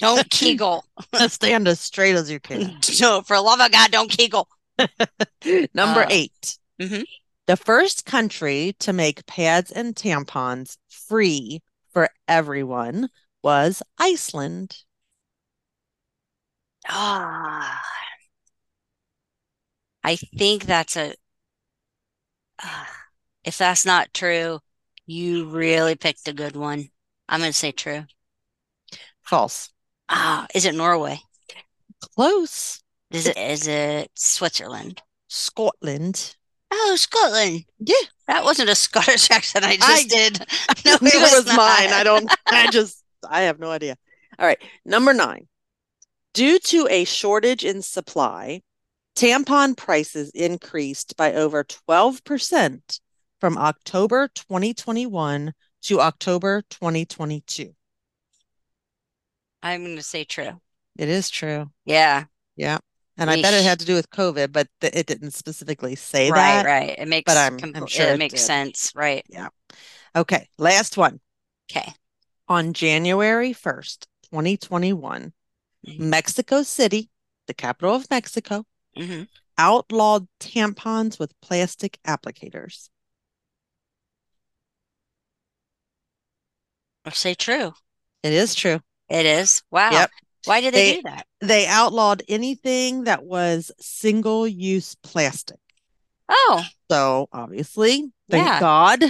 Don't 0.00 0.28
kegel. 0.30 0.84
Stand 1.28 1.68
as 1.68 1.78
straight 1.78 2.16
as 2.16 2.28
you 2.28 2.40
can. 2.40 2.76
No, 3.00 3.22
for 3.22 3.38
love 3.40 3.60
of 3.60 3.70
God, 3.70 3.92
don't 3.92 4.10
kegel. 4.10 4.48
Number 5.74 6.00
Uh, 6.02 6.06
eight. 6.10 6.58
mhm. 6.80 7.04
The 7.46 7.56
first 7.56 8.04
country 8.04 8.74
to 8.80 8.92
make 8.92 9.26
pads 9.26 9.70
and 9.70 9.94
tampons 9.94 10.76
free 10.88 11.62
for 11.92 12.10
everyone 12.26 13.10
was 13.44 13.80
Iceland. 13.96 14.82
Ah, 16.88 17.82
I 20.04 20.14
think 20.14 20.64
that's 20.64 20.96
a. 20.96 21.14
ah, 22.60 23.04
if 23.44 23.58
that's 23.58 23.84
not 23.84 24.14
true, 24.14 24.60
you 25.06 25.48
really 25.50 25.96
picked 25.96 26.28
a 26.28 26.32
good 26.32 26.56
one. 26.56 26.90
I'm 27.28 27.40
gonna 27.40 27.52
say 27.52 27.72
true. 27.72 28.06
False. 29.22 29.70
Ah, 30.08 30.46
is 30.54 30.64
it 30.64 30.74
Norway? 30.76 31.20
Close. 32.16 32.82
Is 33.10 33.26
it 33.26 33.36
is 33.36 33.66
it 33.66 34.10
Switzerland? 34.14 35.02
Scotland. 35.28 36.36
Scotland. 36.96 37.64
Yeah. 37.78 37.94
That 38.28 38.44
wasn't 38.44 38.70
a 38.70 38.74
Scottish 38.74 39.30
accent 39.30 39.64
I 39.64 39.76
just 39.76 40.06
I- 40.06 40.08
did. 40.08 40.38
No, 40.84 40.94
it 40.94 41.20
was 41.20 41.44
was 41.44 41.56
mine. 41.56 41.92
I 41.92 42.02
don't, 42.04 42.30
I 42.46 42.70
just, 42.70 43.02
I 43.28 43.42
have 43.42 43.58
no 43.58 43.70
idea. 43.70 43.96
All 44.38 44.46
right. 44.46 44.60
Number 44.84 45.12
nine. 45.12 45.48
Due 46.34 46.58
to 46.58 46.88
a 46.90 47.04
shortage 47.04 47.64
in 47.64 47.82
supply, 47.82 48.62
tampon 49.14 49.76
prices 49.76 50.30
increased 50.30 51.16
by 51.16 51.34
over 51.34 51.62
12% 51.64 53.00
from 53.38 53.58
October 53.58 54.28
2021 54.34 55.52
to 55.82 56.00
October 56.00 56.62
2022. 56.70 57.74
I'm 59.62 59.84
gonna 59.84 60.02
say 60.02 60.24
true. 60.24 60.60
It 60.98 61.08
is 61.08 61.28
true. 61.30 61.70
Yeah. 61.84 62.24
Yeah. 62.56 62.78
And 63.22 63.30
And 63.30 63.38
I 63.38 63.42
bet 63.42 63.54
it 63.54 63.62
had 63.62 63.78
to 63.78 63.86
do 63.86 63.94
with 63.94 64.10
COVID, 64.10 64.50
but 64.50 64.66
th- 64.80 64.92
it 64.96 65.06
didn't 65.06 65.30
specifically 65.30 65.94
say 65.94 66.28
Right, 66.28 66.38
that. 66.38 66.66
right. 66.66 66.94
It 66.98 67.06
makes 67.06 67.24
but 67.24 67.36
I'm- 67.36 67.56
compl- 67.56 67.76
I'm 67.76 67.86
sure 67.86 68.08
it 68.08 68.14
it 68.14 68.18
makes 68.18 68.34
did. 68.34 68.40
sense. 68.40 68.90
Right. 68.96 69.24
Yeah. 69.28 69.48
Okay, 70.16 70.48
last 70.58 70.96
one. 70.96 71.20
Okay. 71.70 71.94
On 72.48 72.72
January 72.72 73.52
1st, 73.52 74.08
2021, 74.24 75.32
Mhm. 75.86 75.98
Mexico 76.00 76.64
City, 76.64 77.10
the 77.46 77.54
capital 77.54 77.94
of 77.94 78.10
Mexico, 78.10 78.66
hmm 78.96 79.22
outlawed 79.58 80.26
tampons 80.40 81.18
with 81.20 81.38
plastic 81.42 81.98
applicators. 82.04 82.88
Or 87.04 87.12
say 87.12 87.34
true. 87.34 87.74
It 88.22 88.32
is 88.32 88.54
true. 88.54 88.80
It 89.08 89.26
is. 89.26 89.62
Wow. 89.70 89.90
Yep. 89.92 90.10
Why 90.44 90.60
did 90.60 90.74
they 90.74 90.90
They- 90.90 90.96
do 90.96 91.02
that? 91.02 91.26
They 91.40 91.66
outlawed 91.66 92.22
anything 92.28 93.04
that 93.04 93.24
was 93.24 93.70
single 93.80 94.46
use 94.46 94.94
plastic. 95.02 95.58
Oh, 96.28 96.64
So 96.90 97.28
obviously, 97.32 98.12
thank 98.30 98.46
Yeah. 98.46 98.60
God, 98.60 99.00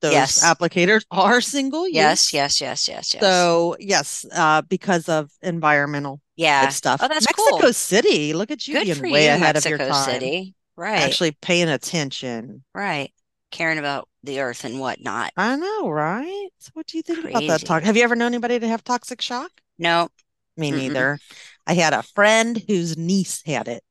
those 0.00 0.12
Yes. 0.12 0.42
applicators 0.44 1.02
are 1.10 1.40
single 1.40 1.86
use. 1.86 1.94
yes, 1.94 2.32
yes, 2.32 2.60
yes, 2.60 2.88
yes, 2.88 3.14
yes. 3.14 3.20
So 3.22 3.76
yes, 3.78 4.24
uh, 4.32 4.62
because 4.62 5.08
of 5.08 5.30
environmental 5.42 6.20
yeah. 6.36 6.68
stuff. 6.68 7.00
Oh, 7.02 7.08
that's 7.08 7.26
Mexico 7.26 7.58
cool. 7.60 7.72
City, 7.72 8.32
look 8.32 8.50
at 8.50 8.66
you 8.66 8.74
Good 8.74 9.00
being 9.02 9.12
way 9.12 9.24
you, 9.26 9.30
ahead 9.32 9.56
of 9.56 9.64
your 9.66 9.78
time. 9.78 10.04
City. 10.04 10.54
Right. 10.76 11.00
Actually 11.00 11.32
paying 11.32 11.68
attention. 11.68 12.64
Right. 12.74 13.12
Caring 13.50 13.78
about 13.78 14.08
the 14.22 14.40
earth 14.40 14.64
and 14.64 14.80
whatnot. 14.80 15.32
I 15.36 15.56
know, 15.56 15.88
right? 15.88 16.48
So 16.60 16.70
what 16.74 16.86
do 16.86 16.96
you 16.96 17.02
think 17.02 17.24
about 17.24 17.46
that 17.48 17.66
talk? 17.66 17.82
Have 17.82 17.96
you 17.96 18.04
ever 18.04 18.14
known 18.16 18.28
anybody 18.28 18.58
to 18.58 18.68
have 18.68 18.84
toxic 18.84 19.20
shock? 19.20 19.50
No. 19.78 20.08
Me 20.56 20.70
Mm-mm. 20.70 20.72
neither. 20.72 21.20
I 21.66 21.74
had 21.74 21.92
a 21.94 22.02
friend 22.02 22.62
whose 22.68 22.96
niece 22.96 23.42
had 23.46 23.68
it. 23.68 23.84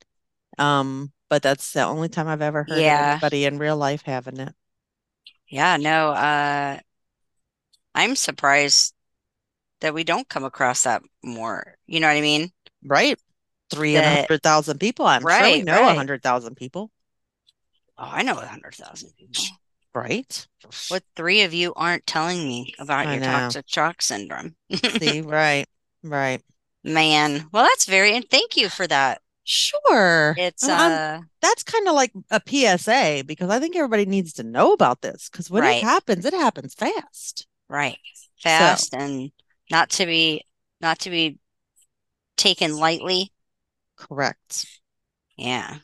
Um, 0.58 1.13
but 1.30 1.41
that's 1.43 1.74
the 1.74 1.84
only 1.84 2.10
time 2.10 2.28
I've 2.28 2.41
ever 2.41 2.63
heard 2.65 2.86
Yeah. 2.86 2.88
anybody 2.88 3.45
in 3.45 3.60
real 3.60 3.78
life 3.78 4.04
having 4.04 4.39
it. 4.39 4.56
Yeah, 5.48 5.78
no, 5.78 6.12
uh 6.13 6.80
I'm 7.93 8.15
surprised 8.15 8.93
that 9.82 9.93
we 9.93 10.04
don't 10.06 10.30
come 10.30 10.43
across 10.45 10.84
that 10.84 11.04
more. 11.24 11.78
You 11.88 12.00
know 12.02 12.08
what 12.08 12.17
I 12.17 12.22
mean? 12.22 12.54
Right? 12.84 13.17
Three 13.72 13.95
and 13.98 14.06
a 14.06 14.12
That- 14.12 14.22
hundred 14.28 14.43
thousand 14.43 14.80
people. 14.80 15.06
I'm 15.08 15.28
sure 15.28 15.50
we 15.50 15.62
know 15.63 15.88
a 15.88 15.93
right. 15.93 15.95
hundred 15.95 16.22
thousand 16.24 16.56
people, 16.56 16.91
Oh, 18.00 18.10
I 18.12 18.24
know 18.24 18.39
a 18.39 18.48
hundred 18.48 18.74
thousand 18.74 19.13
people. 19.15 19.60
right? 19.93 20.48
What 20.89 21.04
three 21.15 21.43
of 21.43 21.54
you 21.54 21.74
aren't 21.76 22.06
telling 22.06 22.45
me 22.45 22.74
about 22.80 23.08
I 23.08 23.12
your 23.12 23.22
know. 23.22 23.22
toxic 23.22 23.65
shock 23.69 24.02
syndrome? 24.02 24.58
See, 25.00 25.22
right, 25.22 25.67
right. 26.04 26.42
Man, 26.84 27.48
well, 27.52 27.64
that's 27.66 27.86
very, 27.86 28.16
and 28.16 28.26
thank 28.30 28.56
you 28.56 28.70
for 28.70 28.88
that. 28.88 29.22
Sure. 29.44 30.34
It's 30.38 30.64
I'm- 30.68 30.92
uh, 31.22 31.26
that's 31.42 31.64
kind 31.64 31.88
of 31.88 31.96
like 31.96 32.14
a 32.32 32.40
PSA 32.46 33.24
because 33.26 33.50
I 33.50 33.60
think 33.60 33.76
everybody 33.76 34.06
needs 34.06 34.34
to 34.34 34.44
know 34.44 34.74
about 34.74 35.02
this 35.02 35.28
because 35.30 35.50
when 35.50 35.64
Right. 35.64 35.78
it 35.78 35.84
happens, 35.84 36.24
it 36.26 36.34
happens 36.34 36.74
fast. 36.76 37.48
right, 37.68 37.98
fast 38.42 38.94
and 38.96 39.32
not 39.70 39.90
to 39.92 40.06
be, 40.06 40.46
not 40.82 41.00
to 41.00 41.10
be 41.10 41.38
taken 42.38 42.78
lightly. 42.78 43.32
Correct. 43.96 44.66
Yeah, 45.38 45.78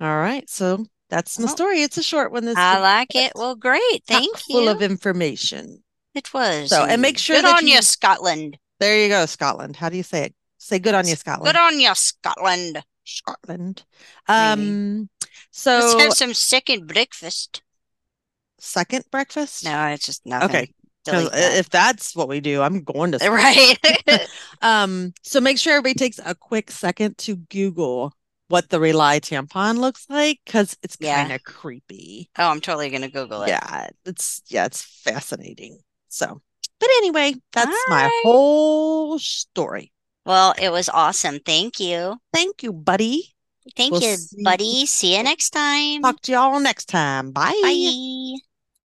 All 0.00 0.16
right. 0.16 0.48
So 0.50 0.84
that's 1.10 1.38
my 1.38 1.46
Well, 1.46 1.54
story. 1.56 1.82
It's 1.82 1.96
a 1.98 2.02
short 2.02 2.32
one 2.32 2.44
this 2.44 2.56
I 2.56 2.78
like 2.80 3.14
it. 3.14 3.32
Well, 3.34 3.54
great. 3.56 4.02
Thank 4.06 4.34
chock 4.36 4.44
full 4.46 4.64
you. 4.64 4.70
of 4.70 4.82
information. 4.82 5.82
It 6.14 6.32
was. 6.34 6.70
So, 6.70 6.84
and 6.84 7.00
make 7.02 7.18
sure 7.18 7.36
good 7.36 7.44
that 7.46 7.58
on 7.58 7.66
you, 7.66 7.74
you- 7.76 7.82
Scotland. 7.82 8.58
There 8.78 9.02
you 9.02 9.08
go, 9.08 9.26
Scotland. 9.26 9.76
How 9.76 9.88
do 9.88 9.96
you 9.96 10.02
say 10.02 10.24
it? 10.26 10.34
Say 10.58 10.78
good 10.78 10.94
on 10.94 11.06
you, 11.06 11.16
Scotland. 11.16 11.52
Good 11.54 11.60
on 11.60 11.78
you, 11.80 11.94
Scotland. 11.94 12.82
Scotland. 13.04 13.84
Um, 14.28 15.08
Let's 15.64 16.00
have 16.02 16.12
some 16.12 16.34
second 16.34 16.86
breakfast. 16.86 17.62
second 18.58 19.04
breakfast? 19.10 19.64
No, 19.64 19.86
it's 19.88 20.06
just 20.06 20.26
nothing. 20.26 20.48
Okay. 20.50 20.72
That. 21.04 21.30
if 21.56 21.70
that's 21.70 22.16
what 22.16 22.28
we 22.28 22.40
do, 22.40 22.62
I'm 22.62 22.82
going 22.82 23.12
to 23.12 23.18
Right. 23.30 23.78
Um, 24.62 25.12
so 25.22 25.40
make 25.40 25.58
sure 25.58 25.74
everybody 25.74 25.94
takes 25.94 26.18
a 26.24 26.34
quick 26.34 26.70
second 26.70 27.16
to 27.18 27.36
Google 27.36 28.12
what 28.48 28.70
the 28.70 28.80
Rely 28.80 29.20
tampon 29.20 29.78
looks 29.78 30.06
like 30.08 30.40
because 30.44 30.76
it's 30.82 30.96
Yeah. 30.98 31.22
kind 31.22 31.32
of 31.32 31.44
creepy. 31.44 32.28
Oh, 32.38 32.48
I'm 32.48 32.60
totally 32.60 32.90
gonna 32.90 33.08
Google 33.08 33.42
it. 33.42 33.48
Yeah, 33.48 33.88
it's 34.04 34.42
yeah, 34.48 34.66
it's 34.66 34.82
fascinating. 34.82 35.78
So, 36.08 36.40
but 36.80 36.88
anyway, 36.98 37.34
that's 37.52 37.76
my 37.88 38.10
whole 38.22 39.18
story. 39.18 39.92
Well, 40.24 40.54
it 40.60 40.70
was 40.70 40.88
awesome. 40.88 41.38
Thank 41.38 41.78
you. 41.78 42.16
Thank 42.32 42.62
you, 42.62 42.72
buddy. 42.72 43.34
Thank 43.76 43.92
We'll 43.92 44.02
you, 44.02 44.16
see- 44.16 44.42
buddy. 44.42 44.86
See 44.86 45.16
you 45.16 45.22
next 45.22 45.50
time. 45.50 46.02
Talk 46.02 46.20
to 46.22 46.32
y'all 46.32 46.60
next 46.60 46.86
time. 46.86 47.32
Bye. 47.32 47.58
Bye. 47.62 48.55